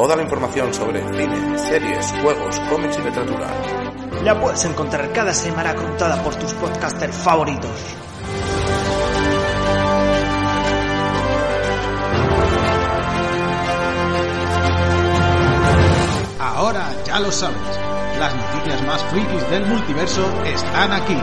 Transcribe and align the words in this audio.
Toda 0.00 0.16
la 0.16 0.22
información 0.22 0.72
sobre 0.72 1.02
cine, 1.02 1.58
series, 1.58 2.10
juegos, 2.22 2.58
cómics 2.70 2.96
y 2.98 3.02
literatura. 3.02 3.48
La 4.24 4.40
puedes 4.40 4.64
encontrar 4.64 5.12
cada 5.12 5.34
semana 5.34 5.74
contada 5.74 6.22
por 6.22 6.34
tus 6.36 6.54
podcasters 6.54 7.14
favoritos. 7.16 7.70
Ahora 16.38 16.88
ya 17.04 17.20
lo 17.20 17.30
sabes. 17.30 17.60
Las 18.18 18.34
noticias 18.34 18.82
más 18.86 19.04
frikis 19.04 19.50
del 19.50 19.66
multiverso 19.66 20.26
están 20.46 20.92
aquí. 20.94 21.18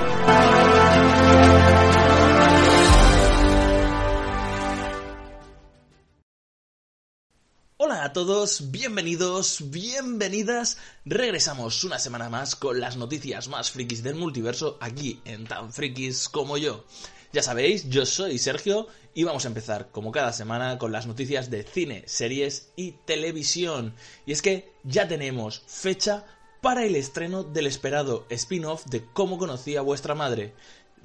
A 8.08 8.14
todos, 8.14 8.72
bienvenidos, 8.72 9.70
bienvenidas. 9.70 10.78
Regresamos 11.04 11.84
una 11.84 12.00
semana 12.00 12.30
más 12.30 12.56
con 12.56 12.80
las 12.80 12.96
noticias 12.96 13.50
más 13.50 13.70
frikis 13.70 14.02
del 14.02 14.16
multiverso 14.16 14.78
aquí 14.80 15.20
en 15.26 15.46
Tan 15.46 15.74
Frikis 15.74 16.30
como 16.30 16.58
yo. 16.58 16.86
Ya 17.34 17.44
sabéis, 17.44 17.90
yo 17.90 18.06
soy 18.06 18.38
Sergio 18.38 18.88
y 19.14 19.26
vamos 19.26 19.44
a 19.44 19.50
empezar 19.50 19.90
como 19.92 20.14
cada 20.14 20.32
semana 20.32 20.78
con 20.78 20.94
las 20.94 21.06
noticias 21.06 21.50
de 21.50 21.64
cine, 21.64 22.04
series 22.08 22.72
y 22.78 22.94
televisión. 22.94 23.94
Y 24.26 24.32
es 24.32 24.42
que 24.42 24.72
ya 24.86 25.10
tenemos 25.10 25.64
fecha 25.68 26.24
para 26.62 26.86
el 26.86 26.96
estreno 26.96 27.44
del 27.44 27.68
esperado 27.68 28.26
spin-off 28.30 28.86
de 28.86 29.04
Cómo 29.04 29.38
conocí 29.38 29.76
a 29.76 29.82
vuestra 29.82 30.16
madre, 30.16 30.54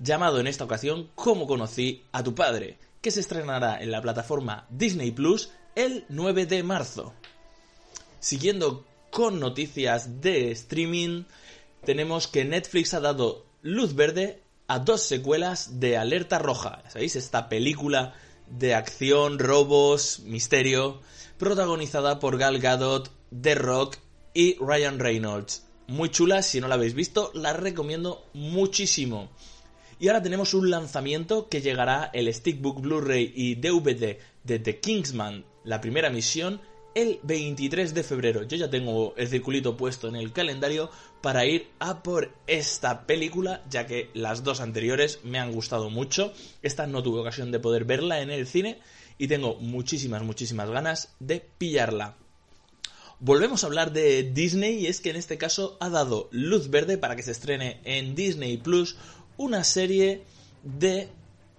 llamado 0.01 0.39
en 0.39 0.47
esta 0.47 0.63
ocasión 0.63 1.11
Cómo 1.17 1.49
conocí 1.49 2.07
a 2.13 2.23
tu 2.23 2.37
padre, 2.37 2.79
que 3.01 3.11
se 3.11 3.19
estrenará 3.19 3.83
en 3.83 3.91
la 3.91 4.01
plataforma 4.01 4.69
Disney 4.71 5.11
Plus 5.11 5.51
el 5.75 6.05
9 6.09 6.47
de 6.47 6.63
marzo. 6.63 7.15
Siguiendo 8.21 8.87
con 9.11 9.41
noticias 9.41 10.21
de 10.21 10.51
streaming, 10.53 11.25
tenemos 11.85 12.29
que 12.29 12.45
Netflix 12.45 12.95
ha 12.95 13.01
dado 13.01 13.47
luz 13.63 13.95
verde 13.95 14.43
a 14.69 14.79
dos 14.79 15.03
secuelas 15.03 15.81
de 15.81 15.97
Alerta 15.97 16.39
Roja. 16.39 16.83
¿Sabéis? 16.89 17.17
Esta 17.17 17.49
película 17.49 18.15
de 18.49 18.75
acción, 18.75 19.39
robos, 19.39 20.21
misterio, 20.21 21.01
protagonizada 21.39 22.21
por 22.21 22.39
Gal 22.39 22.59
Gadot, 22.59 23.11
The 23.41 23.55
Rock 23.55 23.97
y 24.35 24.57
Ryan 24.59 24.99
Reynolds. 24.99 25.67
Muy 25.89 26.11
chula, 26.11 26.43
si 26.43 26.61
no 26.61 26.69
la 26.69 26.77
habéis 26.77 26.95
visto, 26.95 27.31
la 27.35 27.53
recomiendo 27.53 28.25
muchísimo. 28.35 29.31
Y 29.99 30.09
ahora 30.09 30.23
tenemos 30.23 30.55
un 30.55 30.71
lanzamiento 30.71 31.49
que 31.49 31.61
llegará 31.61 32.11
el 32.13 32.33
Stickbook 32.33 32.81
Blu-ray 32.81 33.33
y 33.35 33.57
DVD 33.57 34.19
de 34.45 34.59
The 34.59 34.81
Kingsman, 34.81 35.45
la 35.65 35.81
primera 35.81 36.11
misión, 36.11 36.61
el 36.95 37.21
23 37.23 37.95
de 37.95 38.03
febrero. 38.03 38.43
Yo 38.43 38.57
ya 38.57 38.71
tengo 38.71 39.15
el 39.17 39.29
circulito 39.29 39.77
puesto 39.77 40.09
en 40.09 40.17
el 40.17 40.33
calendario 40.33 40.91
para 41.21 41.47
ir 41.47 41.69
a 41.79 42.03
por 42.03 42.33
esta 42.47 43.07
película, 43.07 43.63
ya 43.71 43.87
que 43.87 44.11
las 44.15 44.45
dos 44.45 44.61
anteriores 44.61 45.21
me 45.25 45.39
han 45.39 45.53
gustado 45.53 45.91
mucho. 45.91 46.33
Esta 46.63 46.87
no 46.87 47.03
tuve 47.03 47.21
ocasión 47.21 47.51
de 47.51 47.61
poder 47.61 47.85
verla 47.85 48.21
en 48.21 48.31
el 48.31 48.47
cine 48.47 48.81
y 49.19 49.29
tengo 49.29 49.57
muchísimas, 49.57 50.23
muchísimas 50.23 50.71
ganas 50.71 51.15
de 51.21 51.41
pillarla. 51.59 52.17
Volvemos 53.21 53.63
a 53.63 53.69
hablar 53.69 53.93
de 53.93 54.25
Disney 54.25 54.79
y 54.79 54.87
es 54.89 55.01
que 55.01 55.11
en 55.11 55.17
este 55.17 55.39
caso 55.39 55.77
ha 55.81 55.89
dado 55.89 56.29
luz 56.33 56.71
verde 56.71 56.99
para 56.99 57.15
que 57.15 57.23
se 57.23 57.31
estrene 57.31 57.81
en 57.85 58.17
Disney 58.17 58.57
Plus 58.57 58.97
una 59.37 59.63
serie 59.63 60.25
de 60.65 61.09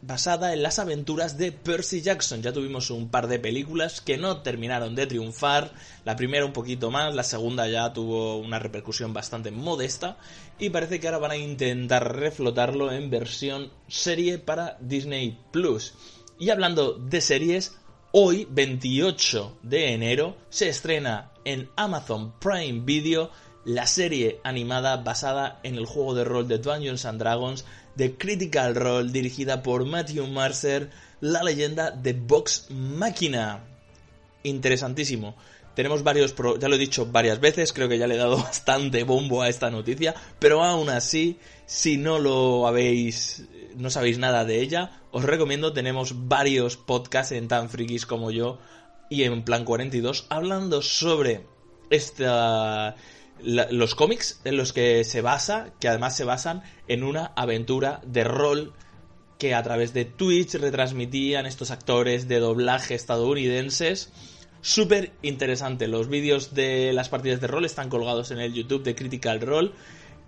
basada 0.06 0.54
en 0.54 0.64
las 0.64 0.80
aventuras 0.80 1.38
de 1.38 1.52
Percy 1.52 2.02
Jackson. 2.02 2.42
Ya 2.42 2.52
tuvimos 2.52 2.90
un 2.90 3.10
par 3.10 3.28
de 3.28 3.40
películas 3.40 4.02
que 4.02 4.18
no 4.18 4.42
terminaron 4.42 4.96
de 4.96 5.08
triunfar. 5.08 5.72
La 6.04 6.16
primera 6.16 6.46
un 6.46 6.54
poquito 6.54 6.92
más, 6.92 7.16
la 7.16 7.24
segunda 7.24 7.68
ya 7.68 7.94
tuvo 7.94 8.38
una 8.38 8.60
repercusión 8.60 9.14
bastante 9.14 9.52
modesta. 9.52 10.18
Y 10.60 10.70
parece 10.70 11.00
que 11.00 11.08
ahora 11.08 11.20
van 11.20 11.32
a 11.32 11.38
intentar 11.38 12.16
reflotarlo 12.16 12.92
en 12.92 13.10
versión 13.10 13.72
serie 13.88 14.40
para 14.40 14.78
Disney 14.82 15.40
Plus. 15.52 15.94
Y 16.38 16.50
hablando 16.50 16.94
de 16.94 17.22
series, 17.22 17.78
hoy, 18.12 18.48
28 18.50 19.60
de 19.64 19.94
enero, 19.94 20.36
se 20.50 20.68
estrena 20.68 21.32
en 21.46 21.70
Amazon 21.76 22.34
Prime 22.40 22.82
Video 22.84 23.32
la 23.66 23.88
serie 23.88 24.42
animada 24.44 24.98
basada 24.98 25.60
en 25.64 25.76
el 25.76 25.86
juego 25.86 26.14
de 26.14 26.26
rol 26.26 26.48
de 26.48 26.58
Dungeons 26.58 27.06
and 27.06 27.20
Dragons 27.20 27.66
de 27.96 28.16
Critical 28.16 28.76
Role 28.76 29.12
dirigida 29.12 29.64
por 29.64 29.86
Matthew 29.86 30.28
Mercer, 30.28 30.90
la 31.22 31.44
leyenda 31.44 31.92
de 31.92 32.14
Vox 32.14 32.68
Máquina. 32.70 33.64
Interesantísimo. 34.44 35.36
Tenemos 35.76 36.04
varios, 36.04 36.36
ya 36.60 36.68
lo 36.68 36.76
he 36.76 36.80
dicho 36.80 37.08
varias 37.08 37.40
veces, 37.40 37.74
creo 37.74 37.90
que 37.90 37.98
ya 37.98 38.08
le 38.08 38.16
he 38.16 38.20
dado 38.20 38.38
bastante 38.44 39.04
bombo 39.04 39.42
a 39.42 39.50
esta 39.50 39.72
noticia, 39.72 40.14
pero 40.40 40.64
aún 40.64 40.90
así, 40.90 41.40
si 41.66 41.98
no 41.98 42.20
lo 42.20 42.68
habéis, 42.68 43.46
no 43.76 43.90
sabéis 43.90 44.20
nada 44.20 44.46
de 44.46 44.62
ella, 44.62 45.02
os 45.12 45.24
recomiendo, 45.24 45.74
tenemos 45.74 46.28
varios 46.28 46.78
podcasts 46.78 47.32
en 47.32 47.48
tan 47.48 47.70
frikis 47.70 48.06
como 48.06 48.30
yo 48.30 48.60
y 49.10 49.24
en 49.24 49.44
Plan 49.44 49.66
42 49.66 50.26
hablando 50.30 50.82
sobre 50.82 51.46
esta 51.90 52.96
los 53.44 53.96
cómics 53.96 54.40
en 54.44 54.58
los 54.58 54.74
que 54.74 55.04
se 55.04 55.22
basa, 55.22 55.74
que 55.80 55.88
además 55.88 56.16
se 56.16 56.24
basan 56.24 56.64
en 56.88 57.04
una 57.04 57.34
aventura 57.36 58.02
de 58.06 58.24
rol 58.24 58.74
que 59.38 59.54
a 59.54 59.64
través 59.64 59.94
de 59.94 60.06
Twitch 60.06 60.56
retransmitían 60.56 61.46
estos 61.46 61.72
actores 61.72 62.28
de 62.28 62.40
doblaje 62.40 62.96
estadounidenses. 62.96 64.12
Súper 64.62 65.12
interesante. 65.22 65.88
Los 65.88 66.08
vídeos 66.08 66.54
de 66.54 66.94
las 66.94 67.10
partidas 67.10 67.42
de 67.42 67.48
rol 67.48 67.66
están 67.66 67.90
colgados 67.90 68.32
en 68.32 68.40
el 68.40 68.54
YouTube 68.54 68.84
de 68.84 68.96
Critical 68.96 69.42
Role. 69.42 69.72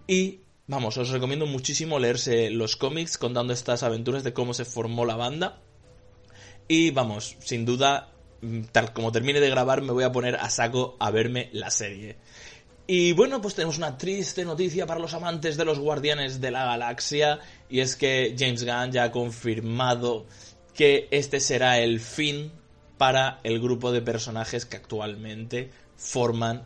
Y 0.08 0.42
vamos, 0.68 0.98
os 0.98 1.10
recomiendo 1.10 1.46
muchísimo 1.46 2.00
leerse 2.00 2.50
los 2.50 2.76
cómics 2.76 3.18
contando 3.18 3.54
estas 3.54 3.84
aventuras 3.84 4.26
de 4.26 4.34
cómo 4.34 4.54
se 4.54 4.66
formó 4.66 5.06
la 5.06 5.16
banda. 5.16 5.62
Y 6.68 6.92
vamos, 6.92 7.38
sin 7.40 7.66
duda, 7.66 8.12
tal 8.72 8.92
como 8.92 9.12
termine 9.12 9.40
de 9.40 9.50
grabar, 9.50 9.82
me 9.82 9.94
voy 9.94 10.04
a 10.04 10.12
poner 10.12 10.36
a 10.36 10.50
saco 10.50 10.98
a 11.00 11.12
verme 11.12 11.50
la 11.54 11.70
serie. 11.70 12.18
Y 12.88 13.14
bueno, 13.14 13.42
pues 13.42 13.56
tenemos 13.56 13.80
una 13.80 13.98
triste 13.98 14.46
noticia 14.46 14.86
para 14.86 15.00
los 15.00 15.16
amantes 15.16 15.58
de 15.58 15.66
los 15.66 15.80
Guardianes 15.80 16.40
de 16.40 16.52
la 16.52 16.66
Galaxia, 16.66 17.40
y 17.68 17.80
es 17.80 17.96
que 17.96 18.36
James 18.38 18.64
Gunn 18.64 18.92
ya 18.92 19.06
ha 19.06 19.12
confirmado 19.12 20.28
que 20.76 21.08
este 21.10 21.40
será 21.40 21.80
el 21.80 22.00
fin 22.00 22.52
para 23.00 23.40
el 23.44 23.60
grupo 23.60 23.92
de 23.92 24.04
personajes 24.04 24.66
que 24.66 24.78
actualmente 24.78 25.72
forman 25.98 26.64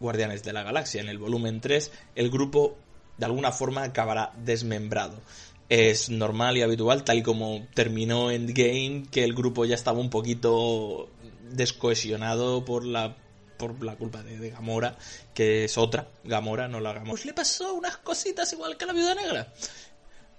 Guardianes 0.00 0.42
de 0.42 0.52
la 0.52 0.64
Galaxia. 0.64 1.00
En 1.00 1.08
el 1.08 1.18
volumen 1.18 1.60
3, 1.60 1.92
el 2.16 2.30
grupo 2.30 2.76
de 3.18 3.26
alguna 3.26 3.52
forma 3.52 3.84
acabará 3.84 4.32
desmembrado. 4.44 5.20
Es 5.68 6.10
normal 6.10 6.56
y 6.56 6.62
habitual, 6.62 7.04
tal 7.04 7.18
y 7.18 7.22
como 7.22 7.68
terminó 7.72 8.32
Endgame, 8.32 9.04
que 9.12 9.22
el 9.22 9.32
grupo 9.32 9.64
ya 9.64 9.76
estaba 9.76 10.00
un 10.00 10.10
poquito 10.10 11.08
descohesionado 11.52 12.64
por 12.64 12.84
la 12.84 13.16
por 13.56 13.82
la 13.84 13.96
culpa 13.96 14.22
de, 14.22 14.50
Gamora, 14.50 14.96
que 15.34 15.64
es 15.64 15.78
otra 15.78 16.08
Gamora, 16.24 16.68
no 16.68 16.80
la 16.80 16.92
Gamora. 16.92 17.10
Pues 17.10 17.24
le 17.24 17.32
pasó 17.32 17.74
unas 17.74 17.96
cositas 17.98 18.52
igual 18.52 18.76
que 18.76 18.84
a 18.84 18.86
la 18.88 18.92
viuda 18.92 19.14
negra. 19.14 19.52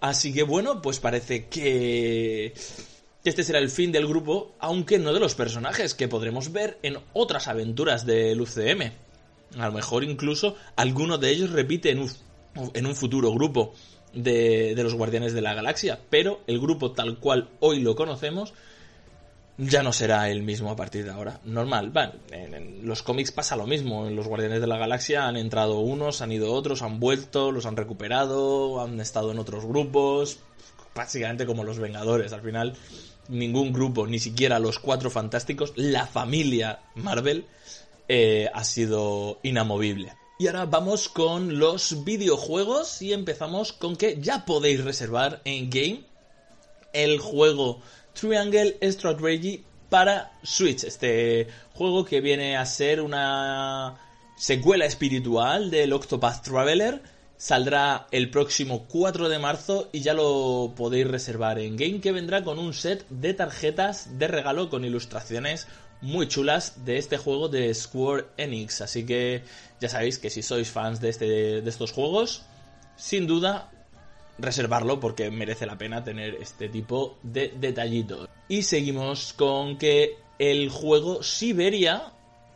Así 0.02 0.34
que 0.34 0.44
bueno, 0.44 0.82
pues 0.82 1.00
parece 1.00 1.48
que 1.48 2.54
este 3.24 3.44
será 3.44 3.60
el 3.60 3.70
fin 3.70 3.92
del 3.92 4.06
grupo, 4.06 4.54
aunque 4.60 5.00
no 5.00 5.14
de 5.14 5.20
los 5.20 5.36
personajes 5.36 5.94
que 5.96 6.10
podremos 6.10 6.52
ver 6.52 6.78
en 6.84 6.98
otras 7.14 7.48
aventuras 7.48 8.06
del 8.06 8.42
UCM. 8.42 8.92
A 9.58 9.68
lo 9.68 9.72
mejor 9.72 10.04
incluso 10.04 10.58
alguno 10.76 11.18
de 11.18 11.30
ellos 11.30 11.52
repite 11.52 11.92
en 11.92 12.00
un, 12.00 12.12
en 12.74 12.86
un 12.86 12.96
futuro 12.96 13.32
grupo 13.32 13.74
de, 14.14 14.76
de 14.76 14.84
los 14.84 14.94
Guardianes 14.94 15.34
de 15.34 15.42
la 15.42 15.54
Galaxia, 15.54 16.00
pero 16.10 16.42
el 16.48 16.60
grupo 16.60 16.92
tal 16.92 17.20
cual 17.20 17.50
hoy 17.62 17.80
lo 17.80 17.96
conocemos 17.96 18.54
ya 19.58 19.84
no 19.84 19.94
será 19.94 20.30
el 20.30 20.42
mismo 20.42 20.72
a 20.72 20.76
partir 20.76 21.06
de 21.06 21.12
ahora. 21.12 21.40
Normal, 21.46 21.92
en, 22.32 22.88
los 22.88 23.04
cómics 23.04 23.32
pasa 23.32 23.56
lo 23.56 23.68
mismo. 23.68 24.08
En 24.08 24.16
los 24.16 24.28
Guardianes 24.28 24.62
de 24.62 24.68
la 24.68 24.78
Galaxia 24.78 25.28
han 25.28 25.38
entrado 25.38 25.80
unos, 25.80 26.22
han 26.22 26.32
ido 26.32 26.52
otros, 26.52 26.82
han 26.82 27.00
vuelto, 27.00 27.52
los 27.52 27.66
han 27.66 27.78
recuperado, 27.78 28.82
han 28.82 29.00
estado 29.00 29.32
en 29.32 29.40
otros 29.40 29.66
grupos. 29.66 30.40
Básicamente 30.96 31.46
como 31.46 31.64
los 31.64 31.80
Vengadores. 31.80 32.34
Al 32.34 32.42
final, 32.42 32.76
ningún 33.28 33.74
grupo, 33.74 34.08
ni 34.08 34.20
siquiera 34.20 34.60
los 34.60 34.80
cuatro 34.80 35.10
fantásticos, 35.10 35.74
la 35.76 36.08
familia 36.08 36.80
Marvel, 36.96 37.46
eh, 38.08 38.50
ha 38.54 38.64
sido 38.64 39.40
inamovible. 39.44 40.14
Y 40.40 40.48
ahora 40.48 40.66
vamos 40.66 41.10
con 41.10 41.60
los 41.60 42.04
videojuegos 42.04 43.02
y 43.02 43.14
empezamos 43.14 43.72
con 43.72 43.96
que 43.96 44.20
ya 44.20 44.46
podéis 44.46 44.84
reservar 44.84 45.42
en 45.46 45.70
Game 45.70 46.04
el 46.92 47.20
juego 47.20 47.82
Triangle 48.14 48.78
Strategy 48.82 49.64
para 49.90 50.32
Switch. 50.42 50.84
Este 50.84 51.48
juego 51.74 52.06
que 52.06 52.22
viene 52.22 52.58
a 52.58 52.66
ser 52.66 53.02
una 53.02 53.96
secuela 54.36 54.86
espiritual 54.86 55.70
del 55.70 55.94
Octopath 55.94 56.44
Traveler. 56.44 57.02
Saldrá 57.38 58.08
el 58.12 58.30
próximo 58.30 58.86
4 58.88 59.28
de 59.28 59.40
marzo 59.40 59.90
y 59.92 60.00
ya 60.00 60.14
lo 60.14 60.74
podéis 60.76 61.08
reservar 61.08 61.60
en 61.60 61.76
Game 61.76 62.00
que 62.00 62.12
vendrá 62.12 62.44
con 62.44 62.58
un 62.58 62.74
set 62.74 63.06
de 63.10 63.34
tarjetas 63.34 64.18
de 64.18 64.28
regalo 64.28 64.70
con 64.70 64.86
ilustraciones 64.86 65.68
muy 66.02 66.28
chulas 66.28 66.86
de 66.86 66.98
este 66.98 67.18
juego 67.18 67.50
de 67.50 67.74
Square 67.74 68.26
Enix. 68.38 68.82
Así 68.82 69.06
que 69.06 69.44
ya 69.80 69.90
sabéis 69.90 70.20
que 70.20 70.30
si 70.30 70.42
sois 70.42 70.70
fans 70.70 71.02
de, 71.02 71.10
este, 71.10 71.62
de 71.62 71.70
estos 71.70 71.92
juegos, 71.92 72.44
sin 72.96 73.28
duda 73.28 73.72
reservarlo 74.38 75.00
porque 75.00 75.30
merece 75.32 75.66
la 75.66 75.78
pena 75.78 76.04
tener 76.04 76.36
este 76.36 76.70
tipo 76.70 77.18
de 77.24 77.54
detallitos. 77.60 78.28
Y 78.48 78.64
seguimos 78.64 79.34
con 79.34 79.78
que 79.78 80.18
el 80.40 80.70
juego 80.70 81.24
Siberia 81.24 82.14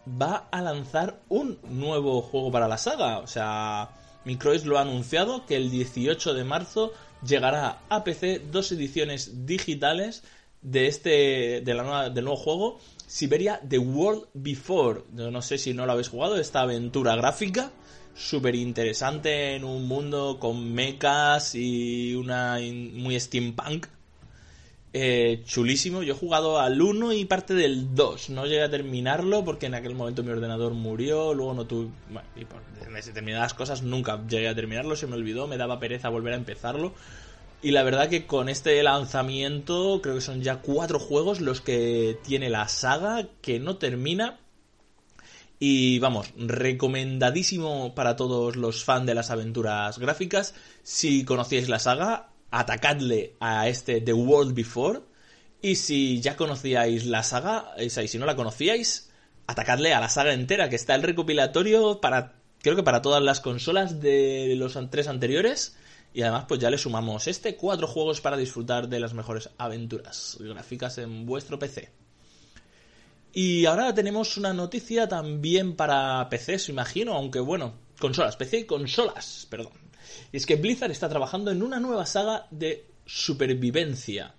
va 0.10 0.48
a 0.52 0.62
lanzar 0.62 1.20
un 1.30 1.60
nuevo 1.70 2.22
juego 2.22 2.52
para 2.52 2.68
la 2.68 2.78
saga. 2.78 3.20
O 3.20 3.28
sea, 3.28 3.90
Microids 4.26 4.66
lo 4.66 4.78
ha 4.78 4.82
anunciado 4.82 5.46
que 5.46 5.56
el 5.56 5.70
18 5.70 6.34
de 6.34 6.44
marzo 6.44 6.94
llegará 7.26 7.80
a 7.90 8.04
PC 8.04 8.40
dos 8.52 8.72
ediciones 8.72 9.46
digitales 9.46 10.24
de 10.62 10.88
este 10.88 11.62
de 11.62 11.74
la 11.74 11.84
nueva, 11.84 12.10
del 12.10 12.26
nuevo 12.26 12.40
juego 12.40 12.80
Siberia 13.06 13.62
The 13.68 13.78
World 13.78 14.28
Before. 14.34 15.04
Yo 15.16 15.32
no 15.32 15.42
sé 15.42 15.58
si 15.58 15.74
no 15.74 15.86
lo 15.86 15.94
habéis 15.94 16.10
jugado, 16.10 16.38
esta 16.38 16.62
aventura 16.62 17.16
gráfica 17.16 17.72
súper 18.18 18.56
interesante 18.56 19.56
en 19.56 19.64
un 19.64 19.88
mundo 19.88 20.38
con 20.40 20.74
mechas 20.74 21.54
y 21.56 22.16
una 22.16 22.58
muy 22.94 23.20
steampunk. 23.20 23.88
Eh, 24.94 25.44
chulísimo. 25.46 26.02
Yo 26.02 26.16
he 26.16 26.18
jugado 26.18 26.60
al 26.60 26.82
1 26.82 27.14
y 27.14 27.26
parte 27.26 27.54
del 27.54 27.94
2. 27.94 28.32
No 28.32 28.46
llegué 28.46 28.64
a 28.64 28.70
terminarlo 28.70 29.46
porque 29.46 29.68
en 29.68 29.76
aquel 29.76 29.94
momento 29.94 30.24
mi 30.24 30.32
ordenador 30.32 30.74
murió. 30.74 31.34
Luego 31.34 31.54
no 31.54 31.68
tuve. 31.68 31.90
Bueno, 32.10 32.28
determinadas 33.06 33.54
cosas 33.54 33.84
nunca 33.84 34.26
llegué 34.28 34.48
a 34.48 34.56
terminarlo. 34.56 34.96
Se 34.96 35.06
me 35.06 35.16
olvidó. 35.16 35.48
Me 35.48 35.58
daba 35.58 35.80
pereza 35.80 36.10
volver 36.10 36.34
a 36.34 36.38
empezarlo. 36.38 36.94
Y 37.62 37.72
la 37.72 37.84
verdad 37.84 38.10
que 38.10 38.26
con 38.26 38.50
este 38.50 38.82
lanzamiento 38.82 40.00
creo 40.02 40.16
que 40.16 40.22
son 40.22 40.42
ya 40.42 40.62
cuatro 40.62 41.00
juegos 41.00 41.42
los 41.42 41.62
que 41.62 42.18
tiene 42.24 42.50
la 42.50 42.68
saga 42.68 43.28
que 43.42 43.60
no 43.60 43.78
termina 43.78 44.40
y 45.60 45.98
vamos, 46.00 46.34
recomendadísimo 46.38 47.96
para 47.96 48.16
todos 48.16 48.56
los 48.56 48.84
fans 48.84 49.08
de 49.08 49.16
las 49.16 49.32
aventuras 49.32 49.98
gráficas. 49.98 50.54
Si 50.84 51.26
conocíais 51.26 51.68
la 51.68 51.80
saga, 51.80 52.30
atacadle 52.52 53.36
a 53.40 53.68
este 53.68 54.02
The 54.02 54.14
World 54.14 54.54
Before. 54.54 55.02
Y 55.62 55.76
si 55.76 56.22
ya 56.22 56.36
conocíais 56.36 57.06
la 57.08 57.24
saga, 57.24 57.74
y 57.80 57.90
si 57.90 58.20
no 58.20 58.28
la 58.28 58.36
conocíais, 58.36 59.10
atacadle 59.48 59.94
a 59.94 60.00
la 60.00 60.10
saga 60.10 60.34
entera, 60.34 60.70
que 60.70 60.76
está 60.76 60.94
el 60.94 61.02
recopilatorio 61.02 62.00
para, 62.02 62.36
creo 62.62 62.76
que 62.76 62.84
para 62.84 63.02
todas 63.02 63.24
las 63.24 63.42
consolas 63.42 64.00
de 64.00 64.54
los 64.58 64.78
tres 64.92 65.08
anteriores. 65.08 65.76
Y 66.14 66.22
además, 66.22 66.46
pues 66.48 66.60
ya 66.60 66.70
le 66.70 66.78
sumamos 66.78 67.28
este, 67.28 67.56
cuatro 67.56 67.88
juegos 67.88 68.22
para 68.22 68.38
disfrutar 68.38 68.88
de 68.90 69.00
las 69.00 69.14
mejores 69.16 69.50
aventuras 69.58 70.38
gráficas 70.40 71.00
en 71.00 71.26
vuestro 71.26 71.58
PC. 71.58 72.07
Y 73.40 73.68
ahora 73.68 73.94
tenemos 73.94 74.36
una 74.38 74.52
noticia 74.52 75.08
también 75.08 75.76
para 75.76 76.28
PCs, 76.28 76.70
imagino, 76.70 77.14
aunque 77.14 77.40
bueno, 77.40 77.76
consolas, 78.00 78.36
PC 78.36 78.62
y 78.62 78.66
consolas, 78.66 79.46
perdón. 79.48 79.74
Y 80.32 80.38
es 80.38 80.48
que 80.48 80.56
Blizzard 80.56 80.90
está 80.90 81.08
trabajando 81.08 81.52
en 81.52 81.62
una 81.62 81.80
nueva 81.80 82.08
saga 82.08 82.48
de 82.50 82.88
supervivencia. 83.06 84.34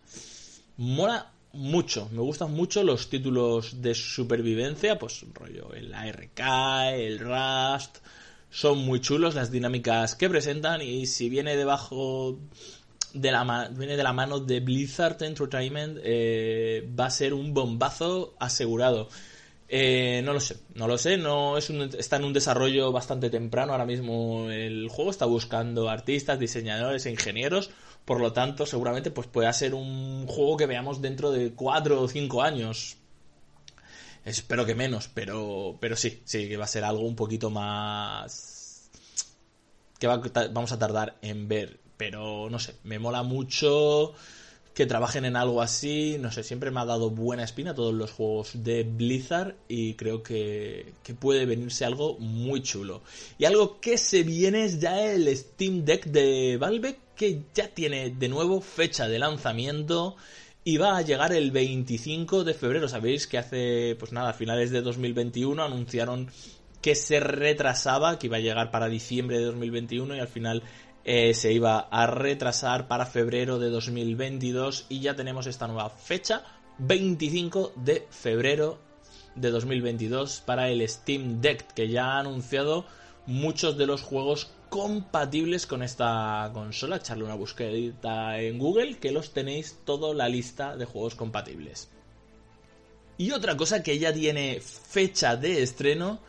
Mola 0.78 1.30
mucho, 1.52 2.08
me 2.10 2.22
gustan 2.22 2.50
mucho 2.50 2.82
los 2.82 3.08
títulos 3.08 3.80
de 3.80 3.94
supervivencia, 3.94 4.98
pues 4.98 5.24
rollo 5.32 5.72
el 5.74 5.94
ARK, 5.94 6.40
el 6.94 7.20
Rust, 7.20 7.98
son 8.50 8.78
muy 8.78 9.00
chulos 9.00 9.36
las 9.36 9.52
dinámicas 9.52 10.16
que 10.16 10.28
presentan 10.28 10.82
y 10.82 11.06
si 11.06 11.28
viene 11.28 11.56
debajo 11.56 12.40
de 13.14 13.32
la 13.32 13.68
viene 13.70 13.96
de 13.96 14.02
la 14.02 14.12
mano 14.12 14.40
de 14.40 14.60
Blizzard 14.60 15.22
Entertainment, 15.22 15.98
eh, 16.02 16.88
va 16.98 17.06
a 17.06 17.10
ser 17.10 17.34
un 17.34 17.54
bombazo 17.54 18.34
asegurado. 18.38 19.08
Eh, 19.70 20.22
no 20.24 20.32
lo 20.32 20.40
sé, 20.40 20.56
no 20.74 20.88
lo 20.88 20.96
sé, 20.96 21.18
no 21.18 21.58
es 21.58 21.68
está 21.68 22.16
en 22.16 22.24
un 22.24 22.32
desarrollo 22.32 22.90
bastante 22.90 23.28
temprano 23.28 23.72
ahora 23.72 23.84
mismo 23.84 24.50
el 24.50 24.88
juego, 24.88 25.10
está 25.10 25.26
buscando 25.26 25.90
artistas, 25.90 26.38
diseñadores 26.38 27.04
e 27.04 27.10
ingenieros, 27.10 27.70
por 28.06 28.18
lo 28.18 28.32
tanto 28.32 28.64
seguramente 28.64 29.10
pues 29.10 29.26
pueda 29.26 29.52
ser 29.52 29.74
un 29.74 30.26
juego 30.26 30.56
que 30.56 30.66
veamos 30.66 31.02
dentro 31.02 31.30
de 31.30 31.52
4 31.52 32.00
o 32.00 32.08
5 32.08 32.42
años. 32.42 32.96
Espero 34.24 34.64
que 34.66 34.74
menos, 34.74 35.08
pero, 35.12 35.76
pero 35.80 35.96
sí, 35.96 36.22
sí, 36.24 36.48
que 36.48 36.56
va 36.56 36.64
a 36.64 36.68
ser 36.68 36.84
algo 36.84 37.02
un 37.06 37.16
poquito 37.16 37.50
más... 37.50 38.90
que 39.98 40.06
vamos 40.06 40.72
a 40.72 40.78
tardar 40.78 41.16
en 41.22 41.48
ver 41.48 41.87
pero 41.98 42.48
no 42.48 42.58
sé, 42.58 42.74
me 42.84 42.98
mola 42.98 43.22
mucho 43.22 44.14
que 44.72 44.86
trabajen 44.86 45.24
en 45.24 45.34
algo 45.34 45.60
así, 45.60 46.16
no 46.20 46.30
sé, 46.30 46.44
siempre 46.44 46.70
me 46.70 46.80
ha 46.80 46.84
dado 46.84 47.10
buena 47.10 47.42
espina 47.42 47.74
todos 47.74 47.92
los 47.92 48.12
juegos 48.12 48.52
de 48.62 48.84
Blizzard 48.84 49.56
y 49.68 49.94
creo 49.94 50.22
que, 50.22 50.92
que, 51.02 51.14
puede 51.14 51.46
venirse 51.46 51.84
algo 51.84 52.16
muy 52.20 52.62
chulo. 52.62 53.02
Y 53.38 53.44
algo 53.44 53.80
que 53.80 53.98
se 53.98 54.22
viene 54.22 54.64
es 54.64 54.78
ya 54.78 55.02
el 55.02 55.36
Steam 55.36 55.84
Deck 55.84 56.06
de 56.06 56.56
Valve 56.58 56.96
que 57.16 57.42
ya 57.52 57.66
tiene 57.68 58.10
de 58.10 58.28
nuevo 58.28 58.60
fecha 58.60 59.08
de 59.08 59.18
lanzamiento 59.18 60.14
y 60.62 60.76
va 60.76 60.96
a 60.96 61.02
llegar 61.02 61.32
el 61.32 61.50
25 61.50 62.44
de 62.44 62.54
febrero. 62.54 62.88
Sabéis 62.88 63.26
que 63.26 63.38
hace, 63.38 63.96
pues 63.98 64.12
nada, 64.12 64.30
a 64.30 64.34
finales 64.34 64.70
de 64.70 64.80
2021 64.80 65.60
anunciaron 65.60 66.30
que 66.80 66.94
se 66.94 67.18
retrasaba, 67.18 68.18
que 68.18 68.28
iba 68.28 68.36
a 68.36 68.40
llegar 68.40 68.70
para 68.70 68.88
diciembre 68.88 69.38
de 69.38 69.44
2021 69.46 70.14
y 70.14 70.20
al 70.20 70.28
final 70.28 70.62
eh, 71.10 71.32
se 71.32 71.54
iba 71.54 71.78
a 71.90 72.06
retrasar 72.06 72.86
para 72.86 73.06
febrero 73.06 73.58
de 73.58 73.70
2022 73.70 74.84
y 74.90 75.00
ya 75.00 75.16
tenemos 75.16 75.46
esta 75.46 75.66
nueva 75.66 75.88
fecha, 75.88 76.44
25 76.76 77.72
de 77.76 78.06
febrero 78.10 78.78
de 79.34 79.50
2022 79.50 80.42
para 80.44 80.68
el 80.68 80.86
Steam 80.86 81.40
Deck, 81.40 81.72
que 81.72 81.88
ya 81.88 82.12
ha 82.12 82.18
anunciado 82.18 82.84
muchos 83.24 83.78
de 83.78 83.86
los 83.86 84.02
juegos 84.02 84.50
compatibles 84.68 85.66
con 85.66 85.82
esta 85.82 86.50
consola. 86.52 86.96
Echarle 86.96 87.24
una 87.24 87.36
búsqueda 87.36 88.38
en 88.38 88.58
Google 88.58 88.98
que 88.98 89.10
los 89.10 89.32
tenéis 89.32 89.78
toda 89.86 90.12
la 90.12 90.28
lista 90.28 90.76
de 90.76 90.84
juegos 90.84 91.14
compatibles. 91.14 91.88
Y 93.16 93.30
otra 93.30 93.56
cosa 93.56 93.82
que 93.82 93.98
ya 93.98 94.12
tiene 94.12 94.60
fecha 94.60 95.36
de 95.36 95.62
estreno 95.62 96.20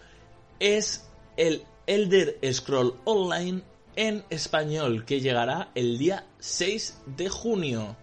es 0.58 1.06
el 1.36 1.66
Elder 1.86 2.40
Scroll 2.54 2.96
Online 3.04 3.62
en 4.00 4.24
español 4.30 5.04
que 5.04 5.20
llegará 5.20 5.72
el 5.76 5.98
día 5.98 6.24
6 6.40 7.02
de 7.18 7.28
junio. 7.28 7.98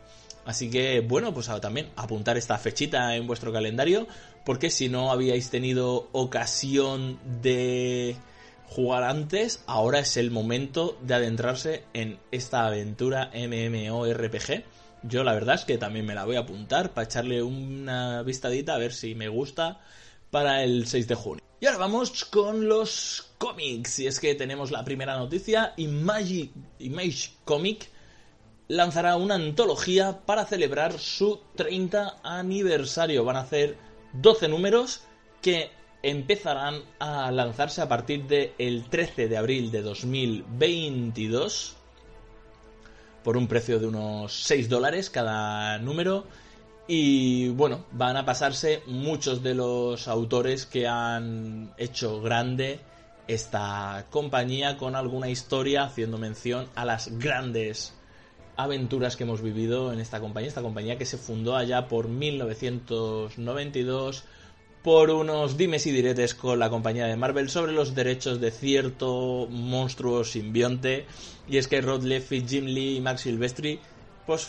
Así 0.44 0.68
que 0.68 1.00
bueno, 1.00 1.32
pues 1.32 1.50
también 1.62 1.88
apuntar 1.97 2.37
esta 2.37 2.59
fechita 2.59 3.16
en 3.16 3.26
vuestro 3.26 3.50
calendario 3.50 4.06
porque 4.44 4.68
si 4.68 4.90
no 4.90 5.11
habíais 5.11 5.49
tenido 5.49 6.11
ocasión 6.12 7.18
de 7.40 8.14
jugar 8.68 9.04
antes, 9.04 9.64
ahora 9.66 10.00
es 10.00 10.18
el 10.18 10.30
momento 10.30 10.99
de 11.00 11.14
adentrarse 11.14 11.85
en 11.94 12.18
esta 12.30 12.66
aventura 12.66 13.30
MMORPG. 13.35 14.64
Yo 15.02 15.25
la 15.25 15.32
verdad 15.32 15.54
es 15.54 15.64
que 15.64 15.78
también 15.78 16.04
me 16.04 16.14
la 16.14 16.26
voy 16.26 16.37
a 16.37 16.40
apuntar 16.40 16.92
para 16.92 17.06
echarle 17.06 17.42
una 17.42 18.23
vistadita 18.23 18.75
a 18.75 18.78
ver 18.78 18.92
si 18.92 19.14
me 19.14 19.28
gusta 19.28 19.80
para 20.30 20.62
el 20.62 20.87
6 20.87 21.09
de 21.09 21.14
junio. 21.14 21.45
Y 21.58 21.66
ahora 21.66 21.78
vamos 21.78 22.25
con 22.26 22.68
los 22.68 23.30
cómics. 23.38 24.00
Y 24.00 24.06
es 24.06 24.20
que 24.20 24.34
tenemos 24.34 24.70
la 24.70 24.84
primera 24.84 25.16
noticia. 25.16 25.72
Image, 25.76 26.50
Image 26.80 27.30
Comic 27.44 27.88
lanzará 28.68 29.16
una 29.16 29.36
antología 29.36 30.20
para 30.26 30.44
celebrar 30.44 30.98
su 30.98 31.40
30 31.54 32.20
aniversario. 32.22 33.25
Van 33.25 33.36
a 33.36 33.40
hacer 33.40 33.78
12 34.12 34.48
números 34.48 35.00
que 35.40 35.70
empezarán 36.02 36.82
a 36.98 37.30
lanzarse 37.30 37.80
a 37.80 37.88
partir 37.88 38.26
del 38.26 38.84
13 38.90 39.28
de 39.28 39.36
abril 39.38 39.70
de 39.70 39.82
2022 39.82 41.76
por 43.25 43.36
un 43.36 43.48
precio 43.48 43.80
de 43.80 43.86
unos 43.86 44.44
6 44.44 44.68
dólares 44.68 45.10
cada 45.10 45.78
número 45.78 46.26
y 46.88 47.49
bueno, 47.49 47.85
van 47.93 48.16
a 48.16 48.25
pasarse 48.25 48.83
muchos 48.87 49.43
de 49.43 49.55
los 49.55 50.09
autores 50.09 50.64
que 50.66 50.87
han 50.87 51.73
hecho 51.78 52.21
grande 52.21 52.81
esta 53.26 54.07
compañía 54.11 54.76
con 54.76 54.95
alguna 54.95 55.28
historia 55.28 55.85
haciendo 55.85 56.19
mención 56.19 56.69
a 56.76 56.85
las 56.85 57.19
grandes 57.19 57.93
aventuras 58.57 59.16
que 59.16 59.25
hemos 59.25 59.43
vivido 59.43 59.93
en 59.93 59.99
esta 60.00 60.21
compañía, 60.21 60.49
esta 60.49 60.62
compañía 60.62 60.97
que 60.97 61.07
se 61.07 61.19
fundó 61.19 61.57
allá 61.57 61.88
por 61.88 62.09
1992 62.09 64.25
por 64.87 65.11
unos 65.11 65.57
dimes 65.57 65.85
y 65.88 65.90
diretes 65.90 66.37
con 66.37 66.61
la 66.61 66.71
compañía 66.71 67.07
de 67.07 67.16
Marvel 67.16 67.50
sobre 67.50 67.73
los 67.73 67.97
derechos 67.97 68.40
de 68.40 68.52
cierto 68.52 69.49
monstruo 69.50 70.23
simbionte. 70.23 71.07
Y 71.49 71.57
es 71.57 71.66
que 71.66 71.81
Rod 71.81 72.05
Leffy, 72.05 72.45
Jim 72.47 72.66
Lee 72.66 72.99
y 72.99 73.00
Max 73.00 73.23
Silvestri 73.23 73.81
pues 74.26 74.49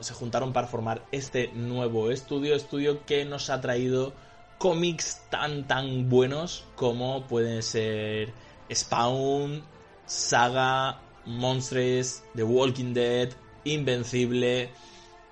se 0.00 0.14
juntaron 0.14 0.52
para 0.52 0.66
formar 0.66 1.02
este 1.12 1.48
nuevo 1.54 2.10
estudio, 2.10 2.54
estudio 2.54 3.04
que 3.04 3.24
nos 3.24 3.50
ha 3.50 3.60
traído 3.60 4.12
cómics 4.58 5.22
tan 5.30 5.66
tan 5.66 6.08
buenos 6.08 6.64
como 6.76 7.26
pueden 7.26 7.62
ser 7.62 8.32
Spawn, 8.72 9.62
Saga, 10.06 11.00
Monsters, 11.26 12.22
The 12.34 12.44
Walking 12.44 12.94
Dead, 12.94 13.30
Invencible, 13.64 14.70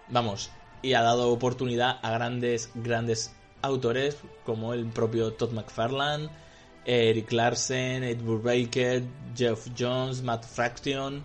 vamos, 0.09 0.50
y 0.83 0.95
ha 0.95 1.02
dado 1.02 1.31
oportunidad 1.31 1.99
a 2.02 2.11
grandes, 2.11 2.71
grandes 2.75 3.33
autores 3.62 4.17
como 4.45 4.73
el 4.73 4.87
propio 4.87 5.33
Todd 5.33 5.52
McFarlane, 5.52 6.29
Eric 6.85 7.33
Larsen, 7.33 8.05
Ed 8.05 8.23
Brubaker, 8.23 9.02
Jeff 9.37 9.69
Jones, 9.79 10.23
Matt 10.23 10.45
Fraction, 10.45 11.23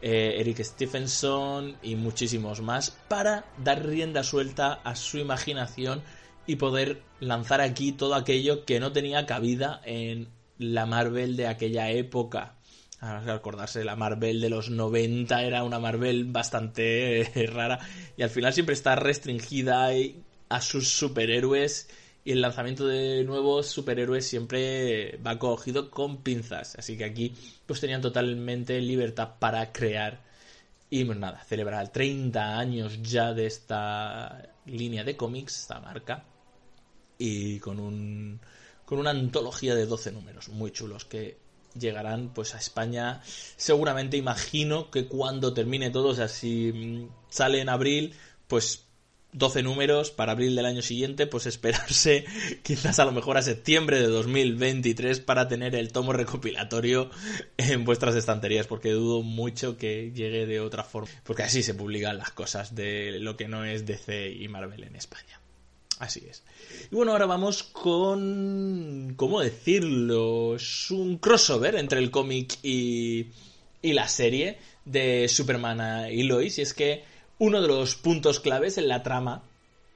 eh, 0.00 0.36
Eric 0.38 0.62
Stephenson 0.62 1.76
y 1.82 1.96
muchísimos 1.96 2.60
más 2.60 2.96
para 3.08 3.44
dar 3.62 3.84
rienda 3.84 4.22
suelta 4.22 4.74
a 4.84 4.94
su 4.94 5.18
imaginación 5.18 6.02
y 6.46 6.56
poder 6.56 7.02
lanzar 7.20 7.60
aquí 7.60 7.92
todo 7.92 8.14
aquello 8.14 8.64
que 8.64 8.80
no 8.80 8.92
tenía 8.92 9.26
cabida 9.26 9.80
en 9.84 10.28
la 10.58 10.86
Marvel 10.86 11.36
de 11.36 11.46
aquella 11.46 11.90
época. 11.90 12.54
A 13.00 13.32
acordarse, 13.32 13.84
la 13.84 13.94
Marvel 13.94 14.40
de 14.40 14.50
los 14.50 14.70
90 14.70 15.42
era 15.44 15.62
una 15.62 15.78
Marvel 15.78 16.24
bastante 16.24 17.20
eh, 17.20 17.46
rara 17.46 17.78
y 18.16 18.22
al 18.22 18.30
final 18.30 18.52
siempre 18.52 18.74
está 18.74 18.96
restringida 18.96 19.90
a 20.48 20.60
sus 20.60 20.88
superhéroes 20.88 21.88
y 22.28 22.32
el 22.32 22.42
lanzamiento 22.42 22.86
de 22.86 23.24
nuevos 23.24 23.68
superhéroes 23.68 24.26
siempre 24.26 25.18
va 25.26 25.38
cogido 25.38 25.90
con 25.90 26.18
pinzas. 26.18 26.76
Así 26.76 26.98
que 26.98 27.06
aquí 27.06 27.34
pues 27.64 27.80
tenían 27.80 28.02
totalmente 28.02 28.78
libertad 28.82 29.36
para 29.38 29.72
crear 29.72 30.20
y 30.90 31.06
pues 31.06 31.16
nada, 31.16 31.42
celebrar 31.44 31.90
30 31.90 32.58
años 32.58 33.00
ya 33.00 33.32
de 33.32 33.46
esta 33.46 34.52
línea 34.66 35.04
de 35.04 35.16
cómics, 35.16 35.60
esta 35.60 35.80
marca, 35.80 36.26
y 37.16 37.60
con 37.60 37.80
un 37.80 38.40
con 38.84 38.98
una 38.98 39.08
antología 39.08 39.74
de 39.74 39.86
12 39.86 40.12
números 40.12 40.50
muy 40.50 40.70
chulos 40.70 41.06
que 41.06 41.38
llegarán 41.78 42.34
pues 42.34 42.54
a 42.54 42.58
España 42.58 43.22
seguramente 43.56 44.18
imagino 44.18 44.90
que 44.90 45.06
cuando 45.06 45.54
termine 45.54 45.88
todo 45.88 46.08
o 46.08 46.14
sea 46.14 46.28
si 46.28 46.72
mm, 46.74 47.08
sale 47.30 47.62
en 47.62 47.70
abril 47.70 48.14
pues 48.48 48.87
12 49.32 49.62
números 49.62 50.10
para 50.10 50.32
abril 50.32 50.56
del 50.56 50.66
año 50.66 50.82
siguiente, 50.82 51.26
pues 51.26 51.46
esperarse 51.46 52.24
quizás 52.62 52.98
a 52.98 53.04
lo 53.04 53.12
mejor 53.12 53.36
a 53.36 53.42
septiembre 53.42 54.00
de 54.00 54.06
2023 54.06 55.20
para 55.20 55.48
tener 55.48 55.74
el 55.74 55.92
tomo 55.92 56.12
recopilatorio 56.12 57.10
en 57.56 57.84
vuestras 57.84 58.14
estanterías, 58.14 58.66
porque 58.66 58.90
dudo 58.90 59.22
mucho 59.22 59.76
que 59.76 60.12
llegue 60.12 60.46
de 60.46 60.60
otra 60.60 60.82
forma, 60.82 61.10
porque 61.24 61.42
así 61.42 61.62
se 61.62 61.74
publican 61.74 62.16
las 62.16 62.30
cosas 62.30 62.74
de 62.74 63.18
lo 63.20 63.36
que 63.36 63.48
no 63.48 63.64
es 63.64 63.84
DC 63.84 64.30
y 64.30 64.48
Marvel 64.48 64.84
en 64.84 64.96
España. 64.96 65.40
Así 65.98 66.24
es. 66.30 66.44
Y 66.90 66.94
bueno, 66.94 67.12
ahora 67.12 67.26
vamos 67.26 67.64
con... 67.64 69.14
¿Cómo 69.16 69.40
decirlo? 69.40 70.54
Es 70.54 70.90
un 70.92 71.18
crossover 71.18 71.74
entre 71.74 71.98
el 71.98 72.12
cómic 72.12 72.58
y, 72.62 73.26
y 73.82 73.92
la 73.92 74.06
serie 74.06 74.58
de 74.84 75.28
Superman 75.28 76.10
y 76.10 76.22
Lois, 76.22 76.58
y 76.58 76.62
es 76.62 76.72
que 76.72 77.04
uno 77.38 77.62
de 77.62 77.68
los 77.68 77.96
puntos 77.96 78.40
claves 78.40 78.78
en 78.78 78.88
la 78.88 79.02
trama 79.02 79.42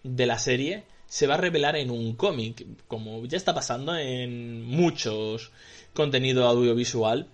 de 0.03 0.27
la 0.27 0.39
serie 0.39 0.85
se 1.07 1.27
va 1.27 1.35
a 1.35 1.39
revelar 1.39 1.77
en 1.77 1.91
un 1.91 2.15
cómic, 2.15 2.65
como 2.89 3.25
ya 3.27 3.37
está 3.37 3.55
pasando 3.55 3.97
en 3.97 4.63
muchos 4.63 5.53
contenido 5.93 6.47
audiovisual. 6.47 7.29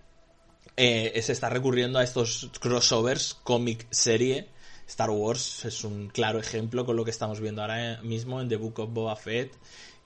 Eh, 0.77 1.21
se 1.23 1.33
está 1.33 1.49
recurriendo 1.49 1.99
a 1.99 2.05
estos 2.05 2.50
crossovers, 2.61 3.35
cómic, 3.35 3.87
serie. 3.91 4.49
Star 4.87 5.11
Wars 5.11 5.65
es 5.65 5.85
un 5.85 6.09
claro 6.09 6.41
ejemplo 6.41 6.87
con 6.87 6.97
lo 6.97 7.05
que 7.05 7.11
estamos 7.11 7.41
viendo 7.41 7.61
ahora 7.61 8.00
mismo 8.03 8.41
en 8.41 8.49
The 8.49 8.57
Book 8.57 8.81
of 8.81 8.93
Boba 8.93 9.15
Fett. 9.17 9.55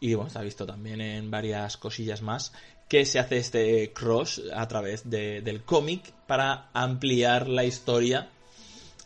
Y 0.01 0.15
bueno, 0.15 0.29
se 0.29 0.39
ha 0.39 0.43
visto 0.43 0.67
también 0.67 1.01
en 1.01 1.31
varias 1.31 1.77
cosillas 1.77 2.21
más 2.21 2.53
que 2.89 3.07
se 3.07 3.19
hace 3.19 3.39
este 3.39 3.93
cross 3.95 4.43
a 4.55 4.69
través 4.69 5.09
del 5.09 5.63
cómic 5.65 6.13
para 6.27 6.69
ampliar 6.75 7.49
la 7.49 7.65
historia 7.65 8.29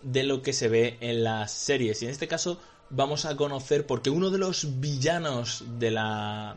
de 0.07 0.23
lo 0.23 0.41
que 0.41 0.53
se 0.53 0.69
ve 0.69 0.97
en 1.01 1.25
las 1.25 1.53
series. 1.53 2.01
Y 2.01 2.07
en 2.07 2.13
este 2.13 2.29
caso 2.29 2.61
vamos 2.91 3.25
a 3.25 3.37
conocer 3.37 3.87
porque 3.87 4.11
uno 4.11 4.31
de 4.31 4.39
los 4.39 4.81
villanos 4.81 5.65
de 5.79 5.91
la 5.91 6.57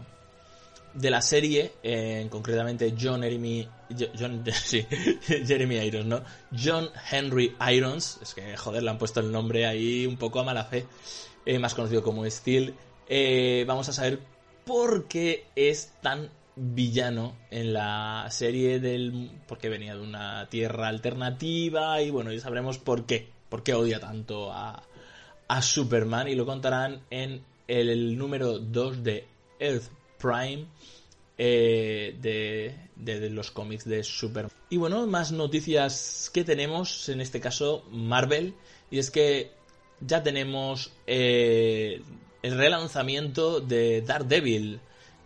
de 0.93 1.11
la 1.11 1.21
serie, 1.21 1.73
eh, 1.83 2.27
concretamente 2.31 2.95
John 2.99 3.21
Jeremy, 3.21 3.67
John, 4.17 4.43
Jeremy 5.47 5.75
Irons, 5.77 6.05
¿no? 6.05 6.21
John 6.51 6.89
Henry 7.11 7.55
Irons, 7.71 8.19
es 8.21 8.33
que 8.33 8.57
joder, 8.57 8.83
le 8.83 8.89
han 8.89 8.97
puesto 8.97 9.19
el 9.19 9.31
nombre 9.31 9.65
ahí 9.65 10.05
un 10.07 10.17
poco 10.17 10.39
a 10.39 10.43
mala 10.43 10.65
fe, 10.65 10.85
eh, 11.45 11.59
más 11.59 11.75
conocido 11.75 12.01
como 12.03 12.29
Steel. 12.29 12.73
Eh, 13.07 13.65
vamos 13.67 13.87
a 13.89 13.93
saber 13.93 14.19
por 14.65 15.07
qué 15.07 15.45
es 15.55 15.93
tan 16.01 16.29
villano 16.55 17.35
en 17.51 17.71
la 17.71 18.27
serie 18.31 18.79
del 18.79 19.31
porque 19.47 19.69
venía 19.69 19.95
de 19.95 20.01
una 20.01 20.49
tierra 20.49 20.87
alternativa 20.87 22.01
y 22.01 22.09
bueno, 22.09 22.33
ya 22.33 22.41
sabremos 22.41 22.79
por 22.79 23.05
qué 23.05 23.38
por 23.49 23.63
qué 23.63 23.73
odia 23.73 23.99
tanto 23.99 24.51
a, 24.51 24.83
a 25.47 25.61
Superman 25.61 26.27
y 26.27 26.35
lo 26.35 26.45
contarán 26.45 27.01
en 27.09 27.43
el, 27.67 28.17
número 28.17 28.59
2 28.59 29.03
de 29.03 29.27
Earth 29.59 29.89
Prime 30.17 30.65
eh, 31.37 32.15
de, 32.21 32.75
de, 32.95 33.29
los 33.29 33.51
cómics 33.51 33.85
de 33.85 34.03
Superman. 34.03 34.51
Y 34.69 34.77
bueno, 34.77 35.05
más 35.07 35.31
noticias 35.31 36.29
que 36.33 36.43
tenemos, 36.43 37.09
en 37.09 37.21
este 37.21 37.39
caso 37.39 37.85
Marvel, 37.91 38.53
y 38.91 38.99
es 38.99 39.11
que 39.11 39.51
ya 40.01 40.23
tenemos 40.23 40.91
eh, 41.07 42.01
el 42.41 42.57
relanzamiento 42.57 43.59
de 43.59 44.01
Daredevil. 44.01 44.79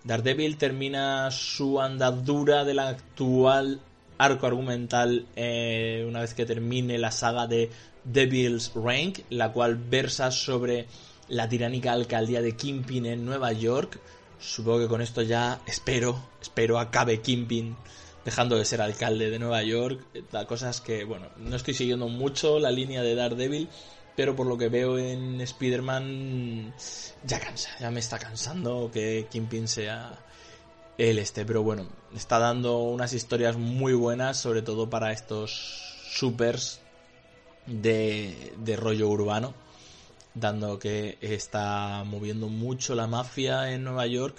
Daredevil 0.03 0.57
termina 0.57 1.31
su 1.31 1.79
andadura 1.79 2.65
del 2.65 2.79
actual 2.79 3.81
arco 4.17 4.47
argumental 4.47 5.25
eh, 5.35 6.05
una 6.07 6.21
vez 6.21 6.33
que 6.33 6.45
termine 6.45 6.97
la 6.97 7.11
saga 7.11 7.47
de 7.47 7.69
Devil's 8.03 8.71
Rank, 8.75 9.19
la 9.29 9.51
cual 9.51 9.75
versa 9.75 10.31
sobre 10.31 10.87
la 11.29 11.47
tiránica 11.47 11.93
alcaldía 11.93 12.41
de 12.41 12.55
Kimpin 12.55 13.05
en 13.05 13.25
Nueva 13.25 13.51
York. 13.53 13.99
Supongo 14.39 14.79
que 14.79 14.87
con 14.87 15.01
esto 15.01 15.21
ya 15.21 15.61
espero, 15.65 16.21
espero 16.41 16.79
acabe 16.79 17.21
Kimpin 17.21 17.75
dejando 18.25 18.57
de 18.57 18.65
ser 18.65 18.81
alcalde 18.81 19.29
de 19.29 19.39
Nueva 19.39 19.63
York. 19.63 20.01
Cosas 20.47 20.81
que, 20.81 21.05
bueno, 21.05 21.27
no 21.37 21.55
estoy 21.55 21.73
siguiendo 21.73 22.07
mucho 22.09 22.59
la 22.59 22.71
línea 22.71 23.01
de 23.01 23.15
Daredevil, 23.15 23.69
pero 24.15 24.35
por 24.35 24.47
lo 24.47 24.57
que 24.57 24.69
veo 24.69 24.97
en 24.97 25.41
Spider-Man 25.41 26.73
ya 27.23 27.39
cansa, 27.39 27.69
ya 27.79 27.89
me 27.89 27.99
está 27.99 28.19
cansando 28.19 28.91
que 28.93 29.27
Kimpin 29.31 29.67
sea 29.67 30.19
el 30.97 31.19
este. 31.19 31.45
Pero 31.45 31.63
bueno, 31.63 31.87
está 32.15 32.37
dando 32.37 32.79
unas 32.79 33.13
historias 33.13 33.57
muy 33.57 33.93
buenas, 33.93 34.37
sobre 34.37 34.61
todo 34.61 34.89
para 34.89 35.11
estos 35.11 35.51
supers 36.11 36.81
de, 37.65 38.77
rollo 38.77 39.09
urbano, 39.09 39.53
dando 40.33 40.79
que 40.79 41.17
está 41.21 42.03
moviendo 42.05 42.47
mucho 42.49 42.95
la 42.95 43.07
mafia 43.07 43.71
en 43.71 43.83
Nueva 43.83 44.07
York 44.07 44.35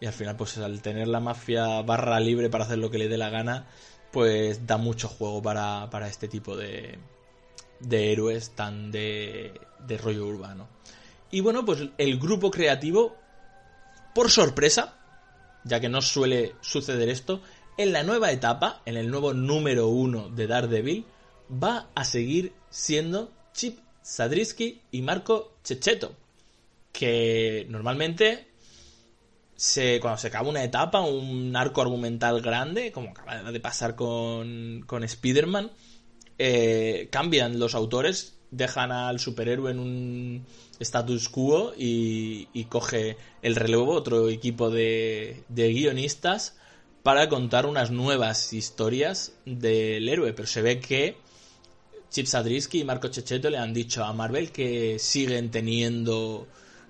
y 0.00 0.06
al 0.06 0.12
final 0.12 0.36
pues 0.36 0.58
al 0.58 0.82
tener 0.82 1.08
la 1.08 1.20
mafia 1.20 1.82
barra 1.82 2.18
libre 2.20 2.50
para 2.50 2.64
hacer 2.64 2.78
lo 2.78 2.90
que 2.90 2.98
le 2.98 3.08
dé 3.08 3.18
la 3.18 3.30
gana, 3.30 3.66
pues 4.10 4.66
da 4.66 4.76
mucho 4.76 5.08
juego 5.08 5.42
para, 5.42 5.88
para 5.90 6.08
este 6.08 6.28
tipo 6.28 6.56
de, 6.56 6.98
de 7.80 8.12
héroes 8.12 8.50
tan 8.50 8.90
de, 8.90 9.60
de 9.86 9.98
rollo 9.98 10.26
urbano. 10.26 10.68
Y 11.30 11.40
bueno, 11.40 11.64
pues 11.64 11.88
el 11.98 12.18
grupo 12.18 12.50
creativo, 12.50 13.16
por 14.14 14.30
sorpresa, 14.30 14.98
ya 15.64 15.80
que 15.80 15.88
no 15.88 16.02
suele 16.02 16.54
suceder 16.60 17.08
esto, 17.08 17.40
en 17.78 17.92
la 17.92 18.02
nueva 18.02 18.32
etapa, 18.32 18.82
en 18.84 18.96
el 18.96 19.10
nuevo 19.10 19.32
número 19.32 19.88
uno 19.88 20.28
de 20.28 20.46
Daredevil, 20.46 21.06
va 21.52 21.90
a 21.94 22.04
seguir 22.04 22.52
siendo 22.70 23.32
Chip 23.52 23.78
Sadrisky 24.02 24.80
y 24.90 25.02
Marco 25.02 25.56
Checheto. 25.62 26.16
Que 26.92 27.66
normalmente 27.68 28.48
se, 29.56 30.00
cuando 30.00 30.18
se 30.18 30.28
acaba 30.28 30.48
una 30.48 30.64
etapa, 30.64 31.00
un 31.00 31.54
arco 31.56 31.82
argumental 31.82 32.40
grande, 32.40 32.92
como 32.92 33.10
acaba 33.10 33.50
de 33.50 33.60
pasar 33.60 33.94
con, 33.94 34.82
con 34.86 35.04
Spider-Man, 35.04 35.70
eh, 36.38 37.08
cambian 37.10 37.58
los 37.58 37.74
autores, 37.74 38.38
dejan 38.50 38.92
al 38.92 39.20
superhéroe 39.20 39.70
en 39.70 39.78
un 39.78 40.46
status 40.80 41.28
quo 41.28 41.72
y, 41.76 42.48
y 42.52 42.64
coge 42.64 43.16
el 43.40 43.54
relevo 43.56 43.92
otro 43.92 44.28
equipo 44.28 44.68
de, 44.68 45.44
de 45.48 45.72
guionistas 45.72 46.56
para 47.02 47.28
contar 47.28 47.66
unas 47.66 47.90
nuevas 47.90 48.52
historias 48.52 49.34
del 49.46 50.08
héroe. 50.08 50.32
Pero 50.32 50.48
se 50.48 50.62
ve 50.62 50.80
que 50.80 51.16
Chip 52.12 52.26
Sadrisky 52.26 52.80
y 52.80 52.84
Marco 52.84 53.08
Checheto 53.08 53.48
le 53.48 53.56
han 53.56 53.72
dicho 53.72 54.04
a 54.04 54.12
Marvel 54.12 54.52
que 54.52 54.98
siguen 54.98 55.50
teniendo 55.50 56.46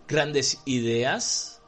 grandes 0.09 0.61
ideas 0.65 1.63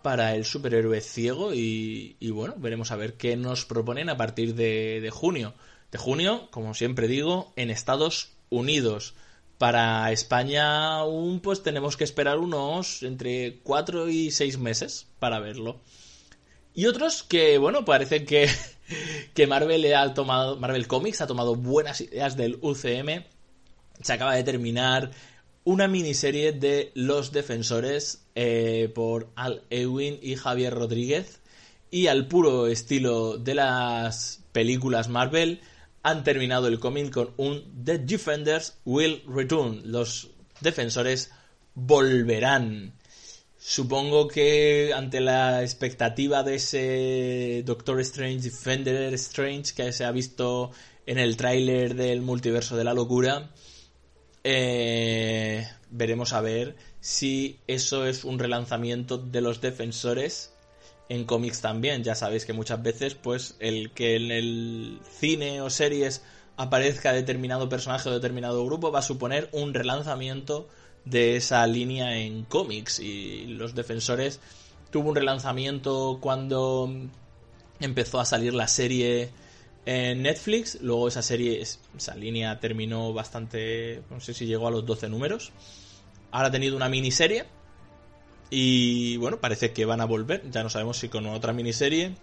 para 0.00 0.34
el 0.34 0.46
superhéroe 0.46 1.02
ciego 1.02 1.52
y, 1.52 2.16
bueno, 2.30 2.54
veremos 2.56 2.92
a 2.92 2.96
ver 2.96 3.18
qué 3.18 3.36
nos 3.36 3.66
proponen 3.66 4.08
a 4.08 4.16
partir 4.16 4.54
de, 4.54 5.10
junio. 5.12 5.52
De 5.92 5.98
junio, 5.98 6.48
como 6.50 6.72
siempre 6.72 7.08
digo, 7.08 7.52
en 7.56 7.70
Estados 7.70 8.30
Unidos. 8.48 9.14
Para 9.58 10.10
España 10.10 10.96
aún 10.96 11.40
pues 11.40 11.62
tenemos 11.62 11.98
que 11.98 12.04
esperar 12.04 12.38
unos 12.38 13.02
entre 13.02 13.58
4 13.64 14.08
y 14.08 14.30
6 14.30 14.58
meses 14.58 15.08
para 15.18 15.40
verlo. 15.40 15.80
Y 16.76 16.86
otros 16.86 17.24
que, 17.24 17.58
bueno, 17.58 17.84
parece 17.84 18.24
que 18.24 18.48
que 19.34 19.46
Marvel 19.46 19.92
ha 19.94 20.14
tomado, 20.14 20.56
Marvel 20.56 20.86
Comics 20.86 21.20
ha 21.20 21.26
tomado 21.26 21.56
buenas 21.56 22.00
ideas 22.00 22.36
del 22.36 22.58
UCM. 22.60 23.24
Se 24.02 24.12
acaba 24.12 24.34
de 24.34 24.44
terminar 24.44 25.10
una 25.64 25.88
miniserie 25.88 26.52
de 26.52 26.92
Los 26.94 27.32
Defensores 27.32 28.26
eh, 28.34 28.92
por 28.94 29.30
Al 29.34 29.62
Ewing 29.70 30.18
y 30.22 30.36
Javier 30.36 30.74
Rodríguez 30.74 31.40
y 31.90 32.08
al 32.08 32.28
puro 32.28 32.66
estilo 32.66 33.38
de 33.38 33.54
las 33.54 34.44
películas 34.52 35.08
Marvel 35.08 35.60
han 36.02 36.24
terminado 36.24 36.68
el 36.68 36.78
cómic 36.78 37.10
con 37.10 37.32
un 37.36 37.64
The 37.84 37.98
Defenders 37.98 38.78
Will 38.84 39.22
Return. 39.26 39.80
Los 39.84 40.30
defensores 40.60 41.32
volverán. 41.74 42.92
Supongo 43.68 44.28
que 44.28 44.92
ante 44.94 45.18
la 45.18 45.60
expectativa 45.64 46.44
de 46.44 46.54
ese 46.54 47.64
Doctor 47.66 47.98
Strange, 47.98 48.42
Defender 48.42 49.12
Strange 49.14 49.74
que 49.74 49.92
se 49.92 50.04
ha 50.04 50.12
visto 50.12 50.70
en 51.04 51.18
el 51.18 51.36
tráiler 51.36 51.96
del 51.96 52.22
multiverso 52.22 52.76
de 52.76 52.84
la 52.84 52.94
locura, 52.94 53.50
eh, 54.44 55.66
veremos 55.90 56.32
a 56.32 56.42
ver 56.42 56.76
si 57.00 57.58
eso 57.66 58.06
es 58.06 58.22
un 58.22 58.38
relanzamiento 58.38 59.18
de 59.18 59.40
los 59.40 59.60
defensores 59.60 60.54
en 61.08 61.24
cómics 61.24 61.60
también. 61.60 62.04
Ya 62.04 62.14
sabéis 62.14 62.46
que 62.46 62.52
muchas 62.52 62.80
veces, 62.80 63.16
pues, 63.16 63.56
el 63.58 63.90
que 63.90 64.14
en 64.14 64.30
el 64.30 65.00
cine 65.18 65.60
o 65.60 65.70
series 65.70 66.22
aparezca 66.56 67.12
determinado 67.12 67.68
personaje 67.68 68.10
o 68.10 68.12
determinado 68.12 68.64
grupo 68.64 68.92
va 68.92 69.00
a 69.00 69.02
suponer 69.02 69.48
un 69.50 69.74
relanzamiento 69.74 70.68
de 71.06 71.36
esa 71.36 71.66
línea 71.66 72.18
en 72.18 72.44
cómics. 72.44 73.00
Y 73.00 73.46
los 73.46 73.74
defensores 73.74 74.40
tuvo 74.90 75.08
un 75.08 75.16
relanzamiento 75.16 76.18
cuando 76.20 76.92
empezó 77.80 78.20
a 78.20 78.26
salir 78.26 78.52
la 78.52 78.68
serie 78.68 79.30
en 79.86 80.22
Netflix. 80.22 80.78
Luego 80.82 81.08
esa 81.08 81.22
serie, 81.22 81.62
esa 81.62 82.14
línea 82.14 82.60
terminó 82.60 83.14
bastante, 83.14 84.02
no 84.10 84.20
sé 84.20 84.34
si 84.34 84.44
llegó 84.44 84.68
a 84.68 84.70
los 84.70 84.84
12 84.84 85.08
números. 85.08 85.52
Ahora 86.30 86.48
ha 86.48 86.52
tenido 86.52 86.76
una 86.76 86.90
miniserie. 86.90 87.46
Y 88.50 89.16
bueno, 89.16 89.40
parece 89.40 89.72
que 89.72 89.86
van 89.86 90.00
a 90.00 90.04
volver. 90.04 90.48
Ya 90.50 90.62
no 90.62 90.70
sabemos 90.70 90.98
si 90.98 91.08
con 91.08 91.26
otra 91.26 91.52
miniserie 91.52 92.14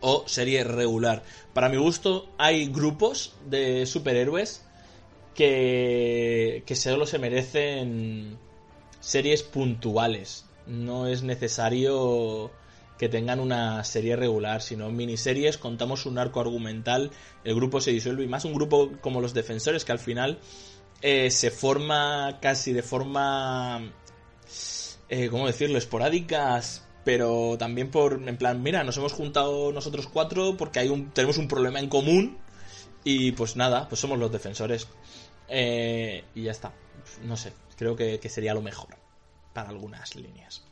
o 0.00 0.24
serie 0.26 0.64
regular. 0.64 1.22
Para 1.52 1.68
mi 1.68 1.76
gusto, 1.76 2.28
hay 2.38 2.66
grupos 2.66 3.34
de 3.46 3.86
superhéroes 3.86 4.64
que, 5.34 6.62
que 6.66 6.76
solo 6.76 7.06
se 7.06 7.18
merecen 7.18 8.38
series 9.00 9.42
puntuales. 9.42 10.46
No 10.66 11.06
es 11.06 11.22
necesario 11.22 12.50
que 12.98 13.08
tengan 13.08 13.40
una 13.40 13.82
serie 13.82 14.14
regular, 14.14 14.62
sino 14.62 14.88
miniseries, 14.90 15.58
contamos 15.58 16.06
un 16.06 16.18
arco 16.18 16.40
argumental, 16.40 17.10
el 17.42 17.54
grupo 17.56 17.80
se 17.80 17.90
disuelve 17.90 18.22
y 18.22 18.28
más 18.28 18.44
un 18.44 18.54
grupo 18.54 18.92
como 19.00 19.20
los 19.20 19.34
defensores 19.34 19.84
que 19.84 19.90
al 19.90 19.98
final 19.98 20.38
eh, 21.00 21.32
se 21.32 21.50
forma 21.50 22.38
casi 22.40 22.72
de 22.72 22.84
forma, 22.84 23.90
eh, 25.08 25.28
¿cómo 25.30 25.48
decirlo?, 25.48 25.78
esporádicas, 25.78 26.86
pero 27.04 27.56
también 27.58 27.90
por, 27.90 28.22
en 28.28 28.36
plan, 28.36 28.62
mira, 28.62 28.84
nos 28.84 28.96
hemos 28.98 29.12
juntado 29.12 29.72
nosotros 29.72 30.06
cuatro 30.06 30.56
porque 30.56 30.78
hay 30.78 30.88
un, 30.88 31.10
tenemos 31.10 31.38
un 31.38 31.48
problema 31.48 31.80
en 31.80 31.88
común 31.88 32.38
y 33.02 33.32
pues 33.32 33.56
nada, 33.56 33.88
pues 33.88 34.00
somos 34.00 34.16
los 34.18 34.30
defensores. 34.30 34.86
Eh, 35.54 36.24
y 36.34 36.44
ya 36.44 36.50
está, 36.50 36.72
no 37.24 37.36
sé, 37.36 37.52
creo 37.76 37.94
que 37.94 38.28
sería 38.28 38.54
lo 38.54 38.62
mejor 38.62 38.96
para 39.52 39.68
algunas 39.68 40.16
líneas. 40.16 40.62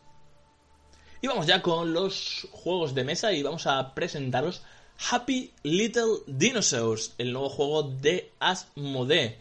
Y 1.22 1.26
vamos 1.26 1.46
ya 1.46 1.60
con 1.60 1.92
los 1.92 2.48
juegos 2.50 2.94
de 2.94 3.04
mesa 3.04 3.32
y 3.32 3.42
vamos 3.42 3.66
a 3.66 3.94
presentaros 3.94 4.62
Happy 5.10 5.52
Little 5.62 6.20
Dinosaurs, 6.26 7.14
el 7.18 7.32
nuevo 7.32 7.50
juego 7.50 7.82
de 7.82 8.32
Asmodee, 8.38 9.38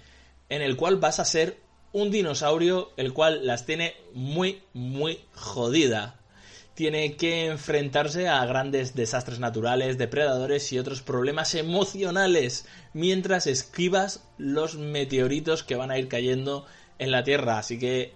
en 0.50 0.62
el 0.62 0.76
cual 0.76 0.98
vas 0.98 1.20
a 1.20 1.26
ser 1.26 1.58
un 1.94 2.12
dinosaurio 2.12 2.92
el 2.98 3.14
cual 3.14 3.46
las 3.48 3.66
tiene 3.66 3.96
muy, 4.14 4.62
muy 4.74 5.22
jodida. 5.34 6.19
Tiene 6.80 7.18
que 7.18 7.48
enfrentarse 7.48 8.30
a 8.30 8.46
grandes 8.46 8.96
desastres 8.96 9.42
naturales, 9.42 9.98
depredadores 9.98 10.72
y 10.72 10.80
otros 10.80 11.02
problemas 11.02 11.54
emocionales 11.56 12.66
mientras 12.94 13.48
esquivas 13.48 14.24
los 14.38 14.78
meteoritos 14.78 15.64
que 15.64 15.76
van 15.76 15.92
a 15.92 15.98
ir 15.98 16.08
cayendo 16.08 16.66
en 16.98 17.12
la 17.12 17.26
Tierra. 17.26 17.58
Así 17.58 17.78
que 17.78 18.14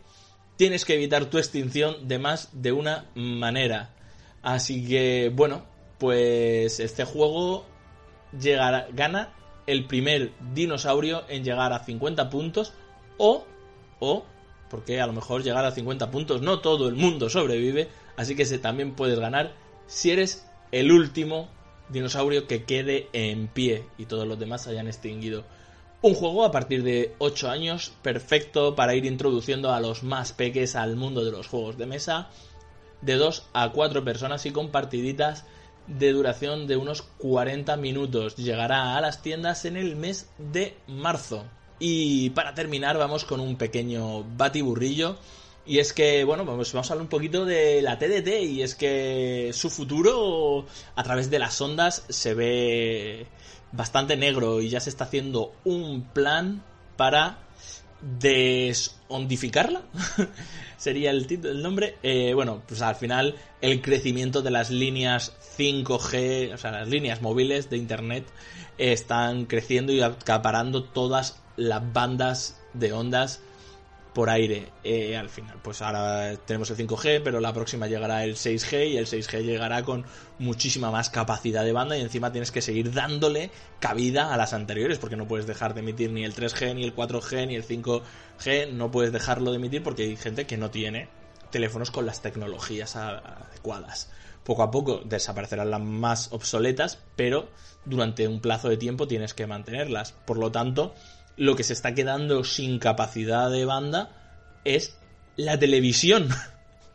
tienes 0.55 0.85
que 0.85 0.93
evitar 0.93 1.25
tu 1.25 1.39
extinción 1.39 2.07
de 2.07 2.19
más 2.19 2.51
de 2.53 2.71
una 2.71 3.07
manera. 3.15 3.89
Así 4.41 4.87
que, 4.87 5.29
bueno, 5.35 5.65
pues 5.97 6.79
este 6.79 7.03
juego 7.03 7.65
llegará, 8.31 8.87
gana 8.93 9.33
el 9.67 9.87
primer 9.87 10.31
dinosaurio 10.53 11.25
en 11.27 11.43
llegar 11.43 11.73
a 11.73 11.83
50 11.83 12.29
puntos 12.29 12.71
o, 13.17 13.45
o, 13.99 14.23
porque 14.69 15.01
a 15.01 15.07
lo 15.07 15.11
mejor 15.11 15.43
llegar 15.43 15.65
a 15.65 15.71
50 15.71 16.09
puntos 16.11 16.41
no 16.41 16.61
todo 16.61 16.87
el 16.87 16.95
mundo 16.95 17.29
sobrevive, 17.29 17.89
así 18.17 18.35
que 18.35 18.45
se 18.45 18.59
también 18.59 18.93
puedes 18.93 19.19
ganar 19.19 19.53
si 19.87 20.11
eres 20.11 20.45
el 20.71 20.91
último 20.91 21.49
dinosaurio 21.89 22.47
que 22.47 22.63
quede 22.63 23.07
en 23.13 23.47
pie 23.47 23.85
y 23.97 24.05
todos 24.05 24.27
los 24.27 24.39
demás 24.39 24.67
hayan 24.67 24.87
extinguido. 24.87 25.43
Un 26.01 26.15
juego 26.15 26.43
a 26.43 26.51
partir 26.51 26.83
de 26.83 27.15
8 27.19 27.49
años, 27.49 27.93
perfecto 28.01 28.75
para 28.75 28.95
ir 28.95 29.05
introduciendo 29.05 29.71
a 29.71 29.79
los 29.79 30.03
más 30.03 30.33
peques 30.33 30.75
al 30.75 30.95
mundo 30.95 31.23
de 31.23 31.31
los 31.31 31.47
juegos 31.47 31.77
de 31.77 31.85
mesa, 31.85 32.29
de 33.01 33.15
2 33.15 33.49
a 33.53 33.71
4 33.71 34.03
personas 34.03 34.45
y 34.45 34.51
con 34.51 34.69
partiditas 34.69 35.45
de 35.87 36.11
duración 36.11 36.67
de 36.67 36.77
unos 36.77 37.01
40 37.01 37.77
minutos. 37.77 38.35
Llegará 38.35 38.97
a 38.97 39.01
las 39.01 39.21
tiendas 39.21 39.65
en 39.65 39.77
el 39.77 39.95
mes 39.95 40.29
de 40.37 40.75
marzo. 40.87 41.45
Y 41.79 42.31
para 42.31 42.53
terminar 42.53 42.97
vamos 42.97 43.25
con 43.25 43.39
un 43.39 43.55
pequeño 43.57 44.23
batiburrillo. 44.23 45.17
Y 45.65 45.79
es 45.79 45.93
que, 45.93 46.23
bueno, 46.25 46.43
vamos, 46.43 46.73
vamos 46.73 46.89
a 46.89 46.93
hablar 46.93 47.03
un 47.03 47.09
poquito 47.09 47.45
de 47.45 47.81
la 47.81 47.97
TDT 47.97 48.27
y 48.43 48.63
es 48.63 48.75
que 48.75 49.51
su 49.53 49.69
futuro 49.69 50.65
a 50.95 51.03
través 51.03 51.29
de 51.29 51.39
las 51.39 51.59
ondas 51.61 52.03
se 52.09 52.33
ve 52.33 53.27
bastante 53.71 54.17
negro 54.17 54.61
y 54.61 54.69
ya 54.69 54.81
se 54.81 54.89
está 54.89 55.05
haciendo 55.05 55.53
un 55.63 56.03
plan 56.03 56.63
para 56.97 57.39
desondificarla. 58.01 59.83
Sería 60.77 61.11
el, 61.11 61.27
título, 61.27 61.53
el 61.53 61.61
nombre. 61.61 61.95
Eh, 62.03 62.33
bueno, 62.33 62.61
pues 62.67 62.81
al 62.81 62.95
final 62.95 63.35
el 63.61 63.81
crecimiento 63.81 64.41
de 64.41 64.51
las 64.51 64.69
líneas 64.69 65.33
5G, 65.57 66.53
o 66.53 66.57
sea, 66.57 66.71
las 66.71 66.89
líneas 66.89 67.21
móviles 67.21 67.69
de 67.69 67.77
Internet 67.77 68.25
están 68.77 69.45
creciendo 69.45 69.93
y 69.93 70.01
acaparando 70.01 70.83
todas 70.83 71.41
las 71.55 71.93
bandas 71.93 72.61
de 72.73 72.91
ondas 72.91 73.41
por 74.13 74.29
aire 74.29 74.69
eh, 74.83 75.17
al 75.17 75.29
final. 75.29 75.57
Pues 75.61 75.81
ahora 75.81 76.35
tenemos 76.45 76.69
el 76.69 76.77
5G, 76.77 77.21
pero 77.23 77.39
la 77.39 77.53
próxima 77.53 77.87
llegará 77.87 78.23
el 78.23 78.35
6G 78.35 78.91
y 78.91 78.97
el 78.97 79.07
6G 79.07 79.43
llegará 79.43 79.83
con 79.83 80.05
muchísima 80.39 80.91
más 80.91 81.09
capacidad 81.09 81.63
de 81.63 81.73
banda 81.73 81.97
y 81.97 82.01
encima 82.01 82.31
tienes 82.31 82.51
que 82.51 82.61
seguir 82.61 82.93
dándole 82.93 83.49
cabida 83.79 84.33
a 84.33 84.37
las 84.37 84.53
anteriores 84.53 84.99
porque 84.99 85.15
no 85.15 85.27
puedes 85.27 85.47
dejar 85.47 85.73
de 85.73 85.81
emitir 85.81 86.11
ni 86.11 86.23
el 86.23 86.35
3G, 86.35 86.75
ni 86.75 86.83
el 86.83 86.95
4G, 86.95 87.47
ni 87.47 87.55
el 87.55 87.65
5G, 87.65 88.71
no 88.71 88.91
puedes 88.91 89.11
dejarlo 89.11 89.51
de 89.51 89.57
emitir 89.57 89.83
porque 89.83 90.03
hay 90.03 90.15
gente 90.15 90.45
que 90.45 90.57
no 90.57 90.69
tiene 90.69 91.09
teléfonos 91.51 91.91
con 91.91 92.05
las 92.05 92.21
tecnologías 92.21 92.95
adecuadas. 92.95 94.09
Poco 94.43 94.63
a 94.63 94.71
poco 94.71 95.01
desaparecerán 95.05 95.71
las 95.71 95.81
más 95.81 96.33
obsoletas, 96.33 96.99
pero 97.15 97.47
durante 97.85 98.27
un 98.27 98.41
plazo 98.41 98.69
de 98.69 98.77
tiempo 98.77 99.07
tienes 99.07 99.33
que 99.33 99.47
mantenerlas. 99.47 100.11
Por 100.11 100.37
lo 100.37 100.51
tanto, 100.51 100.93
lo 101.37 101.55
que 101.55 101.63
se 101.63 101.73
está 101.73 101.93
quedando 101.93 102.43
sin 102.43 102.79
capacidad 102.79 103.49
de 103.49 103.65
banda 103.65 104.11
es 104.65 104.97
la 105.35 105.57
televisión 105.57 106.29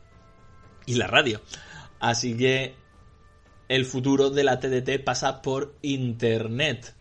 y 0.87 0.95
la 0.95 1.07
radio. 1.07 1.41
Así 2.01 2.37
que 2.37 2.75
el 3.69 3.85
futuro 3.85 4.31
de 4.31 4.45
la 4.45 4.61
TDT 4.61 5.05
pasa 5.05 5.43
por 5.43 5.75
Internet. 5.83 6.95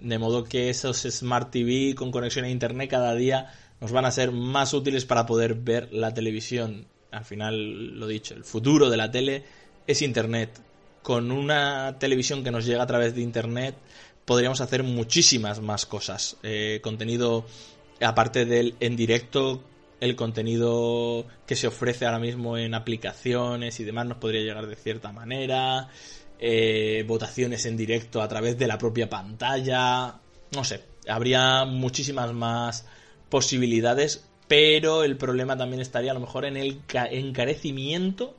De 0.00 0.18
modo 0.18 0.44
que 0.44 0.70
esos 0.70 1.02
Smart 1.02 1.50
TV 1.50 1.94
con 1.94 2.10
conexión 2.10 2.44
a 2.44 2.50
Internet 2.50 2.90
cada 2.90 3.14
día 3.14 3.52
nos 3.80 3.92
van 3.92 4.04
a 4.04 4.10
ser 4.10 4.32
más 4.32 4.74
útiles 4.74 5.04
para 5.04 5.26
poder 5.26 5.54
ver 5.54 5.92
la 5.92 6.14
televisión. 6.14 6.86
Al 7.10 7.24
final, 7.24 7.98
lo 7.98 8.06
dicho, 8.06 8.34
el 8.34 8.44
futuro 8.44 8.88
de 8.88 8.96
la 8.96 9.10
tele 9.10 9.44
es 9.86 10.02
Internet. 10.02 10.60
Con 11.02 11.30
una 11.32 11.98
televisión 11.98 12.44
que 12.44 12.52
nos 12.52 12.64
llega 12.64 12.84
a 12.84 12.86
través 12.86 13.14
de 13.14 13.22
Internet, 13.22 13.74
podríamos 14.24 14.60
hacer 14.60 14.82
muchísimas 14.82 15.60
más 15.60 15.86
cosas. 15.86 16.36
Eh, 16.42 16.80
contenido, 16.82 17.44
aparte 18.00 18.44
del 18.44 18.74
en 18.80 18.96
directo, 18.96 19.62
el 20.00 20.16
contenido 20.16 21.26
que 21.46 21.56
se 21.56 21.68
ofrece 21.68 22.06
ahora 22.06 22.18
mismo 22.18 22.58
en 22.58 22.74
aplicaciones 22.74 23.78
y 23.78 23.84
demás 23.84 24.06
nos 24.06 24.18
podría 24.18 24.40
llegar 24.40 24.66
de 24.66 24.76
cierta 24.76 25.12
manera. 25.12 25.88
Eh, 26.44 27.04
votaciones 27.06 27.66
en 27.66 27.76
directo 27.76 28.20
a 28.20 28.26
través 28.26 28.58
de 28.58 28.66
la 28.66 28.76
propia 28.76 29.08
pantalla. 29.08 30.16
No 30.50 30.64
sé, 30.64 30.82
habría 31.06 31.64
muchísimas 31.64 32.32
más 32.32 32.84
posibilidades, 33.28 34.28
pero 34.48 35.04
el 35.04 35.16
problema 35.16 35.56
también 35.56 35.80
estaría 35.80 36.10
a 36.10 36.14
lo 36.14 36.20
mejor 36.20 36.44
en 36.44 36.56
el 36.56 36.80
encarecimiento 36.92 38.34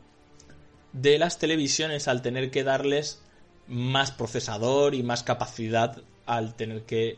de 0.91 1.17
las 1.17 1.39
televisiones 1.39 2.09
al 2.09 2.21
tener 2.21 2.51
que 2.51 2.65
darles 2.65 3.22
más 3.67 4.11
procesador 4.11 4.95
y 4.95 5.03
más 5.03 5.23
capacidad 5.23 6.01
al 6.25 6.55
tener 6.55 6.83
que 6.83 7.17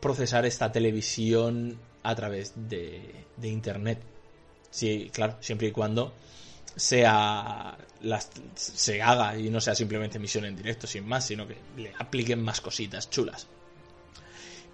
procesar 0.00 0.44
esta 0.44 0.70
televisión 0.72 1.78
a 2.02 2.14
través 2.14 2.52
de, 2.56 3.24
internet. 3.42 3.98
Sí, 4.70 5.10
claro, 5.12 5.36
siempre 5.40 5.68
y 5.68 5.72
cuando 5.72 6.12
sea 6.76 7.78
se 8.54 9.00
haga 9.00 9.38
y 9.38 9.48
no 9.48 9.60
sea 9.60 9.74
simplemente 9.74 10.18
emisión 10.18 10.44
en 10.44 10.56
directo 10.56 10.86
sin 10.86 11.06
más, 11.06 11.26
sino 11.26 11.46
que 11.46 11.56
le 11.76 11.92
apliquen 11.98 12.42
más 12.42 12.60
cositas 12.60 13.08
chulas. 13.08 13.46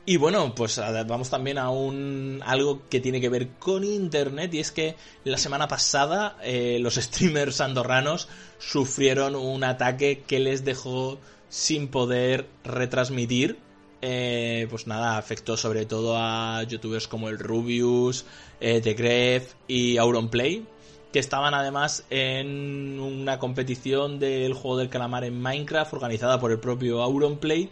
Y 0.07 0.17
bueno, 0.17 0.55
pues 0.55 0.81
vamos 1.07 1.29
también 1.31 1.59
a 1.59 1.71
un 1.71 2.43
algo 2.45 2.89
que 2.89 3.01
tiene 3.01 3.21
que 3.21 3.29
ver 3.29 3.51
con 3.59 3.85
internet 3.85 4.53
y 4.55 4.59
es 4.59 4.73
que 4.73 4.97
la 5.25 5.37
semana 5.37 5.69
pasada 5.69 6.37
eh, 6.43 6.79
los 6.81 6.95
streamers 6.97 7.61
andorranos 7.61 8.29
sufrieron 8.59 9.37
un 9.37 9.63
ataque 9.63 10.23
que 10.27 10.41
les 10.41 10.65
dejó 10.65 11.19
sin 11.49 11.89
poder 11.89 12.49
retransmitir. 12.65 13.59
Eh, 14.03 14.67
pues 14.71 14.87
nada, 14.87 15.19
afectó 15.19 15.59
sobre 15.59 15.85
todo 15.85 16.17
a 16.17 16.63
youtubers 16.63 17.07
como 17.07 17.29
el 17.29 17.39
Rubius, 17.39 18.25
eh, 18.59 19.47
y 19.69 19.99
Auronplay, 19.99 20.65
que 21.13 21.19
estaban 21.19 21.53
además 21.53 22.05
en 22.09 22.99
una 22.99 23.39
competición 23.39 24.19
del 24.19 24.55
juego 24.55 24.79
del 24.79 24.89
calamar 24.89 25.25
en 25.25 25.39
Minecraft 25.39 25.93
organizada 25.93 26.41
por 26.41 26.51
el 26.51 26.59
propio 26.59 27.03
Auronplay 27.03 27.71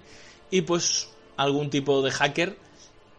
y 0.50 0.60
pues 0.62 1.08
algún 1.38 1.70
tipo 1.70 2.02
de 2.02 2.10
hacker 2.10 2.56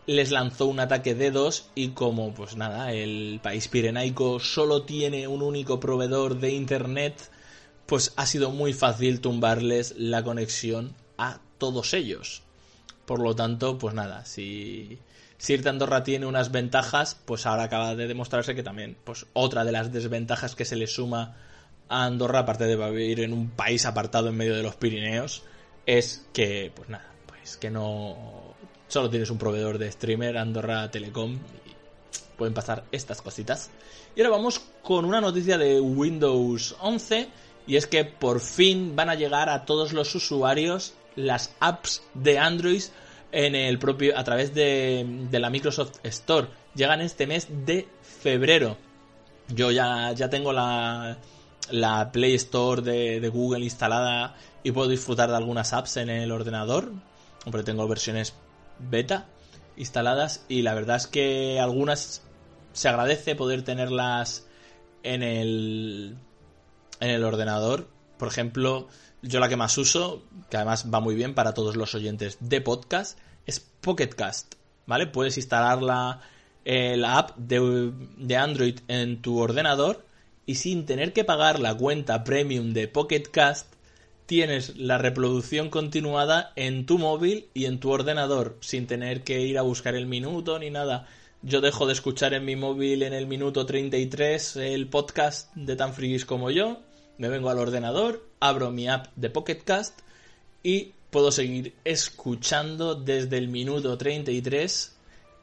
les 0.06 0.30
lanzó 0.32 0.66
un 0.66 0.80
ataque 0.80 1.16
de 1.16 1.32
dos 1.32 1.70
y 1.74 1.90
como 1.90 2.34
pues 2.34 2.56
nada, 2.56 2.92
el 2.92 3.40
país 3.42 3.68
pirenaico 3.68 4.40
solo 4.40 4.84
tiene 4.84 5.28
un 5.28 5.42
único 5.42 5.80
proveedor 5.80 6.40
de 6.40 6.52
internet, 6.52 7.32
pues 7.86 8.14
ha 8.18 8.26
sido 8.26 8.52
muy 8.52 8.74
fácil 8.74 9.22
tumbarles 9.22 9.96
la 9.98 10.24
conexión 10.24 10.96
a 11.18 11.40
todos 11.58 11.94
ellos. 11.94 12.44
Por 13.06 13.22
lo 13.22 13.36
tanto, 13.36 13.78
pues 13.78 13.94
nada, 13.96 14.26
si 14.26 15.00
Sirte 15.38 15.70
Andorra 15.70 16.04
tiene 16.04 16.26
unas 16.26 16.52
ventajas, 16.52 17.16
pues 17.26 17.46
ahora 17.46 17.64
acaba 17.64 17.96
de 17.96 18.08
demostrarse 18.08 18.56
que 18.56 18.64
también, 18.64 18.98
pues 19.04 19.28
otra 19.34 19.64
de 19.64 19.72
las 19.72 19.92
desventajas 19.92 20.56
que 20.56 20.66
se 20.66 20.76
le 20.76 20.88
suma 20.88 21.38
a 21.88 22.06
Andorra, 22.06 22.40
aparte 22.40 22.66
de 22.66 22.76
vivir 22.76 23.22
en 23.22 23.34
un 23.34 23.50
país 23.52 23.86
apartado 23.86 24.30
en 24.30 24.38
medio 24.38 24.56
de 24.56 24.64
los 24.64 24.76
Pirineos, 24.76 25.44
es 25.86 26.28
que, 26.34 26.72
pues 26.76 26.90
nada, 26.90 27.09
que 27.60 27.70
no 27.70 28.16
solo 28.88 29.10
tienes 29.10 29.30
un 29.30 29.38
proveedor 29.38 29.78
de 29.78 29.92
streamer, 29.92 30.38
Andorra 30.38 30.90
Telecom, 30.90 31.34
y 31.34 32.38
pueden 32.38 32.54
pasar 32.54 32.86
estas 32.92 33.22
cositas. 33.22 33.70
Y 34.16 34.22
ahora 34.22 34.38
vamos 34.38 34.62
con 34.84 35.06
una 35.06 35.22
noticia 35.22 35.58
de 35.58 35.80
Windows 35.80 36.76
11, 36.80 37.30
y 37.68 37.76
es 37.76 37.88
que 37.88 38.06
por 38.06 38.40
fin 38.40 38.96
van 38.96 39.10
a 39.10 39.16
llegar 39.16 39.50
a 39.50 39.66
todos 39.66 39.94
los 39.94 40.14
usuarios 40.16 40.94
las 41.16 41.54
apps 41.60 42.02
de 42.14 42.40
Android 42.40 42.84
en 43.32 43.56
el 43.56 43.78
propio 43.78 44.18
a 44.18 44.24
través 44.24 44.54
de, 44.54 45.28
la 45.32 45.50
Microsoft 45.50 46.00
Store. 46.04 46.48
Llegan 46.76 47.02
este 47.02 47.28
mes 47.28 47.48
de 47.66 47.88
febrero. 48.02 48.78
Yo 49.50 49.72
ya, 49.72 50.12
ya 50.14 50.30
tengo 50.30 50.54
la, 50.54 51.18
la 51.72 52.12
Play 52.12 52.36
Store 52.36 52.82
de, 52.82 53.30
Google 53.30 53.64
instalada 53.64 54.36
y 54.64 54.72
puedo 54.72 54.90
disfrutar 54.90 55.30
de 55.30 55.38
algunas 55.38 55.74
apps 55.74 55.98
en 55.98 56.10
el 56.10 56.32
ordenador. 56.32 56.92
Hombre, 57.46 57.64
tengo 57.64 57.88
versiones 57.88 58.34
beta 58.80 59.28
instaladas 59.78 60.44
y 60.50 60.62
la 60.62 60.74
verdad 60.74 60.98
es 60.98 61.08
que 61.08 61.60
algunas 61.60 62.22
se 62.74 62.90
agradece 62.90 63.36
poder 63.36 63.64
tenerlas 63.64 64.46
en 65.04 65.24
el 65.24 66.18
en 67.00 67.10
el 67.10 67.24
ordenador. 67.24 67.88
Por 68.18 68.28
ejemplo, 68.28 68.88
yo 69.22 69.40
la 69.40 69.50
que 69.50 69.56
más 69.56 69.78
uso, 69.78 70.24
que 70.50 70.58
además 70.58 70.86
va 70.94 71.00
muy 71.00 71.16
bien 71.16 71.34
para 71.34 71.54
todos 71.54 71.76
los 71.76 71.96
oyentes 71.96 72.38
de 72.42 72.62
podcast, 72.62 73.18
es 73.46 73.60
Pocketcast, 73.60 74.56
¿vale? 74.86 75.08
Puedes 75.08 75.38
instalar 75.38 75.82
la, 75.82 76.22
la 76.66 77.18
app 77.18 77.38
de, 77.38 77.94
de 78.18 78.38
Android 78.38 78.80
en 78.90 79.22
tu 79.22 79.40
ordenador 79.40 80.06
y 80.46 80.56
sin 80.56 80.86
tener 80.86 81.14
que 81.14 81.24
pagar 81.24 81.60
la 81.60 81.76
cuenta 81.76 82.24
premium 82.24 82.74
de 82.74 82.88
Pocketcast 82.88 83.74
tienes 84.30 84.78
la 84.78 85.00
reproducción 85.00 85.72
continuada 85.72 86.54
en 86.56 86.86
tu 86.86 87.00
móvil 87.00 87.48
y 87.56 87.66
en 87.66 87.80
tu 87.80 87.90
ordenador, 87.90 88.58
sin 88.60 88.86
tener 88.86 89.24
que 89.24 89.42
ir 89.42 89.58
a 89.58 89.64
buscar 89.64 89.96
el 89.96 90.06
minuto 90.06 90.60
ni 90.60 90.70
nada. 90.70 91.08
Yo 91.42 91.62
dejo 91.62 91.88
de 91.88 91.94
escuchar 91.94 92.36
en 92.36 92.46
mi 92.46 92.56
móvil 92.56 93.02
en 93.02 93.14
el 93.14 93.26
minuto 93.26 93.66
33 93.66 94.58
el 94.58 94.88
podcast 94.88 95.52
de 95.56 95.76
tan 95.76 95.96
frigis 95.96 96.26
como 96.26 96.52
yo, 96.52 96.80
me 97.18 97.28
vengo 97.28 97.50
al 97.50 97.58
ordenador, 97.58 98.24
abro 98.40 98.70
mi 98.70 98.88
app 98.88 99.08
de 99.16 99.32
Pocketcast 99.32 100.02
y 100.62 100.94
puedo 101.10 101.32
seguir 101.32 101.74
escuchando 101.84 102.94
desde 102.94 103.40
el 103.40 103.48
minuto 103.48 103.98
33 103.98 104.96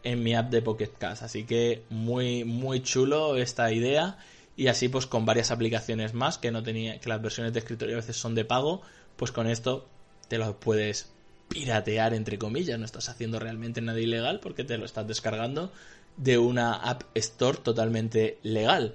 en 0.04 0.22
mi 0.22 0.36
app 0.36 0.48
de 0.48 0.62
Pocketcast. 0.62 1.24
Así 1.24 1.42
que 1.42 1.82
muy 1.90 2.44
muy 2.44 2.84
chulo 2.84 3.36
esta 3.36 3.72
idea 3.72 4.16
y 4.56 4.68
así 4.68 4.88
pues 4.88 5.06
con 5.06 5.26
varias 5.26 5.50
aplicaciones 5.50 6.14
más 6.14 6.38
que 6.38 6.50
no 6.50 6.62
tenía 6.62 6.98
que 6.98 7.08
las 7.08 7.20
versiones 7.20 7.52
de 7.52 7.58
escritorio 7.58 7.96
a 7.96 8.00
veces 8.00 8.16
son 8.16 8.34
de 8.34 8.44
pago 8.44 8.82
pues 9.16 9.32
con 9.32 9.46
esto 9.46 9.86
te 10.28 10.38
lo 10.38 10.58
puedes 10.58 11.10
piratear 11.48 12.14
entre 12.14 12.38
comillas. 12.38 12.78
No 12.78 12.84
estás 12.84 13.08
haciendo 13.08 13.38
realmente 13.38 13.80
nada 13.80 14.00
ilegal 14.00 14.40
porque 14.40 14.64
te 14.64 14.78
lo 14.78 14.84
estás 14.84 15.06
descargando 15.06 15.72
de 16.16 16.38
una 16.38 16.74
app 16.74 17.02
store 17.14 17.58
totalmente 17.58 18.38
legal. 18.42 18.94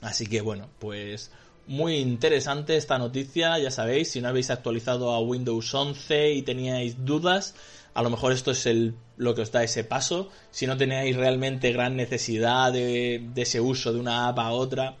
Así 0.00 0.26
que 0.26 0.40
bueno 0.40 0.68
pues 0.78 1.30
muy 1.66 1.96
interesante 1.96 2.76
esta 2.76 2.98
noticia. 2.98 3.58
Ya 3.58 3.70
sabéis 3.70 4.10
si 4.10 4.20
no 4.20 4.28
habéis 4.28 4.50
actualizado 4.50 5.12
a 5.12 5.20
Windows 5.20 5.74
11 5.74 6.32
y 6.32 6.42
teníais 6.42 7.04
dudas 7.04 7.54
a 7.94 8.02
lo 8.02 8.10
mejor 8.10 8.32
esto 8.32 8.50
es 8.50 8.66
el, 8.66 8.96
lo 9.16 9.34
que 9.34 9.42
os 9.42 9.52
da 9.52 9.62
ese 9.62 9.84
paso. 9.84 10.28
Si 10.50 10.66
no 10.66 10.76
tenéis 10.76 11.16
realmente 11.16 11.72
gran 11.72 11.96
necesidad 11.96 12.72
de, 12.72 13.24
ese 13.36 13.60
uso 13.60 13.92
de 13.92 14.00
una 14.00 14.28
app 14.28 14.38
a 14.40 14.50
otra, 14.50 14.96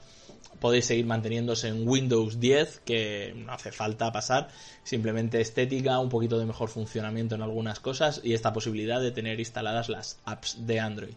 podéis 0.60 0.86
seguir 0.86 1.04
manteniéndose 1.04 1.68
en 1.68 1.86
Windows 1.88 2.38
10, 2.38 2.82
que 2.84 3.34
no 3.36 3.52
hace 3.52 3.72
falta 3.72 4.12
pasar, 4.12 4.48
simplemente 4.84 5.40
estética, 5.40 5.98
un 5.98 6.08
poquito 6.08 6.38
de 6.38 6.46
mejor 6.46 6.68
funcionamiento 6.68 7.34
en 7.34 7.42
algunas 7.42 7.80
cosas 7.80 8.20
y 8.22 8.32
esta 8.32 8.52
posibilidad 8.52 9.00
de 9.00 9.10
tener 9.10 9.40
instaladas 9.40 9.88
las 9.88 10.20
apps 10.24 10.64
de 10.64 10.78
Android. 10.78 11.14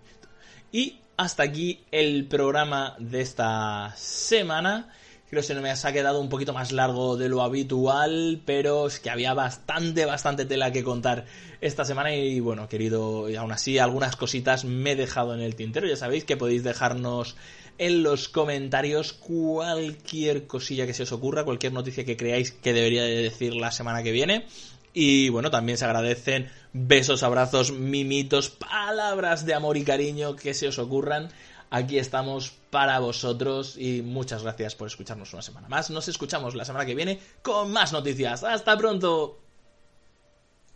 Y 0.71 0.99
hasta 1.15 1.43
aquí 1.43 1.85
el 1.91 2.25
programa 2.25 2.95
de 2.99 3.21
esta 3.21 3.93
semana. 3.95 4.89
Creo 5.29 5.41
que 5.41 5.47
se 5.47 5.55
me 5.55 5.69
ha 5.69 5.91
quedado 5.91 6.21
un 6.21 6.29
poquito 6.29 6.53
más 6.53 6.71
largo 6.71 7.17
de 7.17 7.27
lo 7.27 7.41
habitual, 7.41 8.41
pero 8.45 8.87
es 8.87 9.01
que 9.01 9.09
había 9.09 9.33
bastante, 9.33 10.05
bastante 10.05 10.45
tela 10.45 10.71
que 10.71 10.85
contar 10.85 11.25
esta 11.59 11.83
semana 11.83 12.15
y 12.15 12.39
bueno, 12.39 12.69
querido, 12.69 13.29
y 13.29 13.35
aún 13.35 13.51
así 13.51 13.77
algunas 13.77 14.15
cositas 14.15 14.63
me 14.63 14.91
he 14.91 14.95
dejado 14.95 15.33
en 15.33 15.41
el 15.41 15.55
tintero. 15.55 15.85
Ya 15.85 15.97
sabéis 15.97 16.23
que 16.23 16.37
podéis 16.37 16.63
dejarnos 16.63 17.35
en 17.77 18.03
los 18.03 18.29
comentarios 18.29 19.11
cualquier 19.11 20.47
cosilla 20.47 20.85
que 20.85 20.93
se 20.93 21.03
os 21.03 21.11
ocurra, 21.11 21.43
cualquier 21.43 21.73
noticia 21.73 22.05
que 22.05 22.15
creáis 22.15 22.53
que 22.53 22.71
debería 22.71 23.03
de 23.03 23.17
decir 23.17 23.53
la 23.53 23.73
semana 23.73 24.03
que 24.03 24.13
viene. 24.13 24.45
Y 24.93 25.27
bueno, 25.27 25.51
también 25.51 25.77
se 25.77 25.83
agradecen 25.83 26.49
besos, 26.71 27.21
abrazos, 27.21 27.71
mimitos, 27.71 28.49
palabras 28.49 29.45
de 29.45 29.53
amor 29.53 29.75
y 29.75 29.83
cariño 29.83 30.37
que 30.37 30.53
se 30.53 30.69
os 30.69 30.79
ocurran. 30.79 31.29
Aquí 31.69 31.99
estamos 31.99 32.53
para 32.69 32.99
vosotros 32.99 33.77
y 33.77 34.01
muchas 34.01 34.43
gracias 34.43 34.75
por 34.75 34.87
escucharnos 34.87 35.33
una 35.33 35.41
semana 35.41 35.67
más. 35.67 35.89
Nos 35.89 36.07
escuchamos 36.07 36.55
la 36.55 36.65
semana 36.65 36.85
que 36.85 36.95
viene 36.95 37.19
con 37.41 37.71
más 37.71 37.91
noticias. 37.91 38.43
Hasta 38.43 38.77
pronto. 38.77 39.46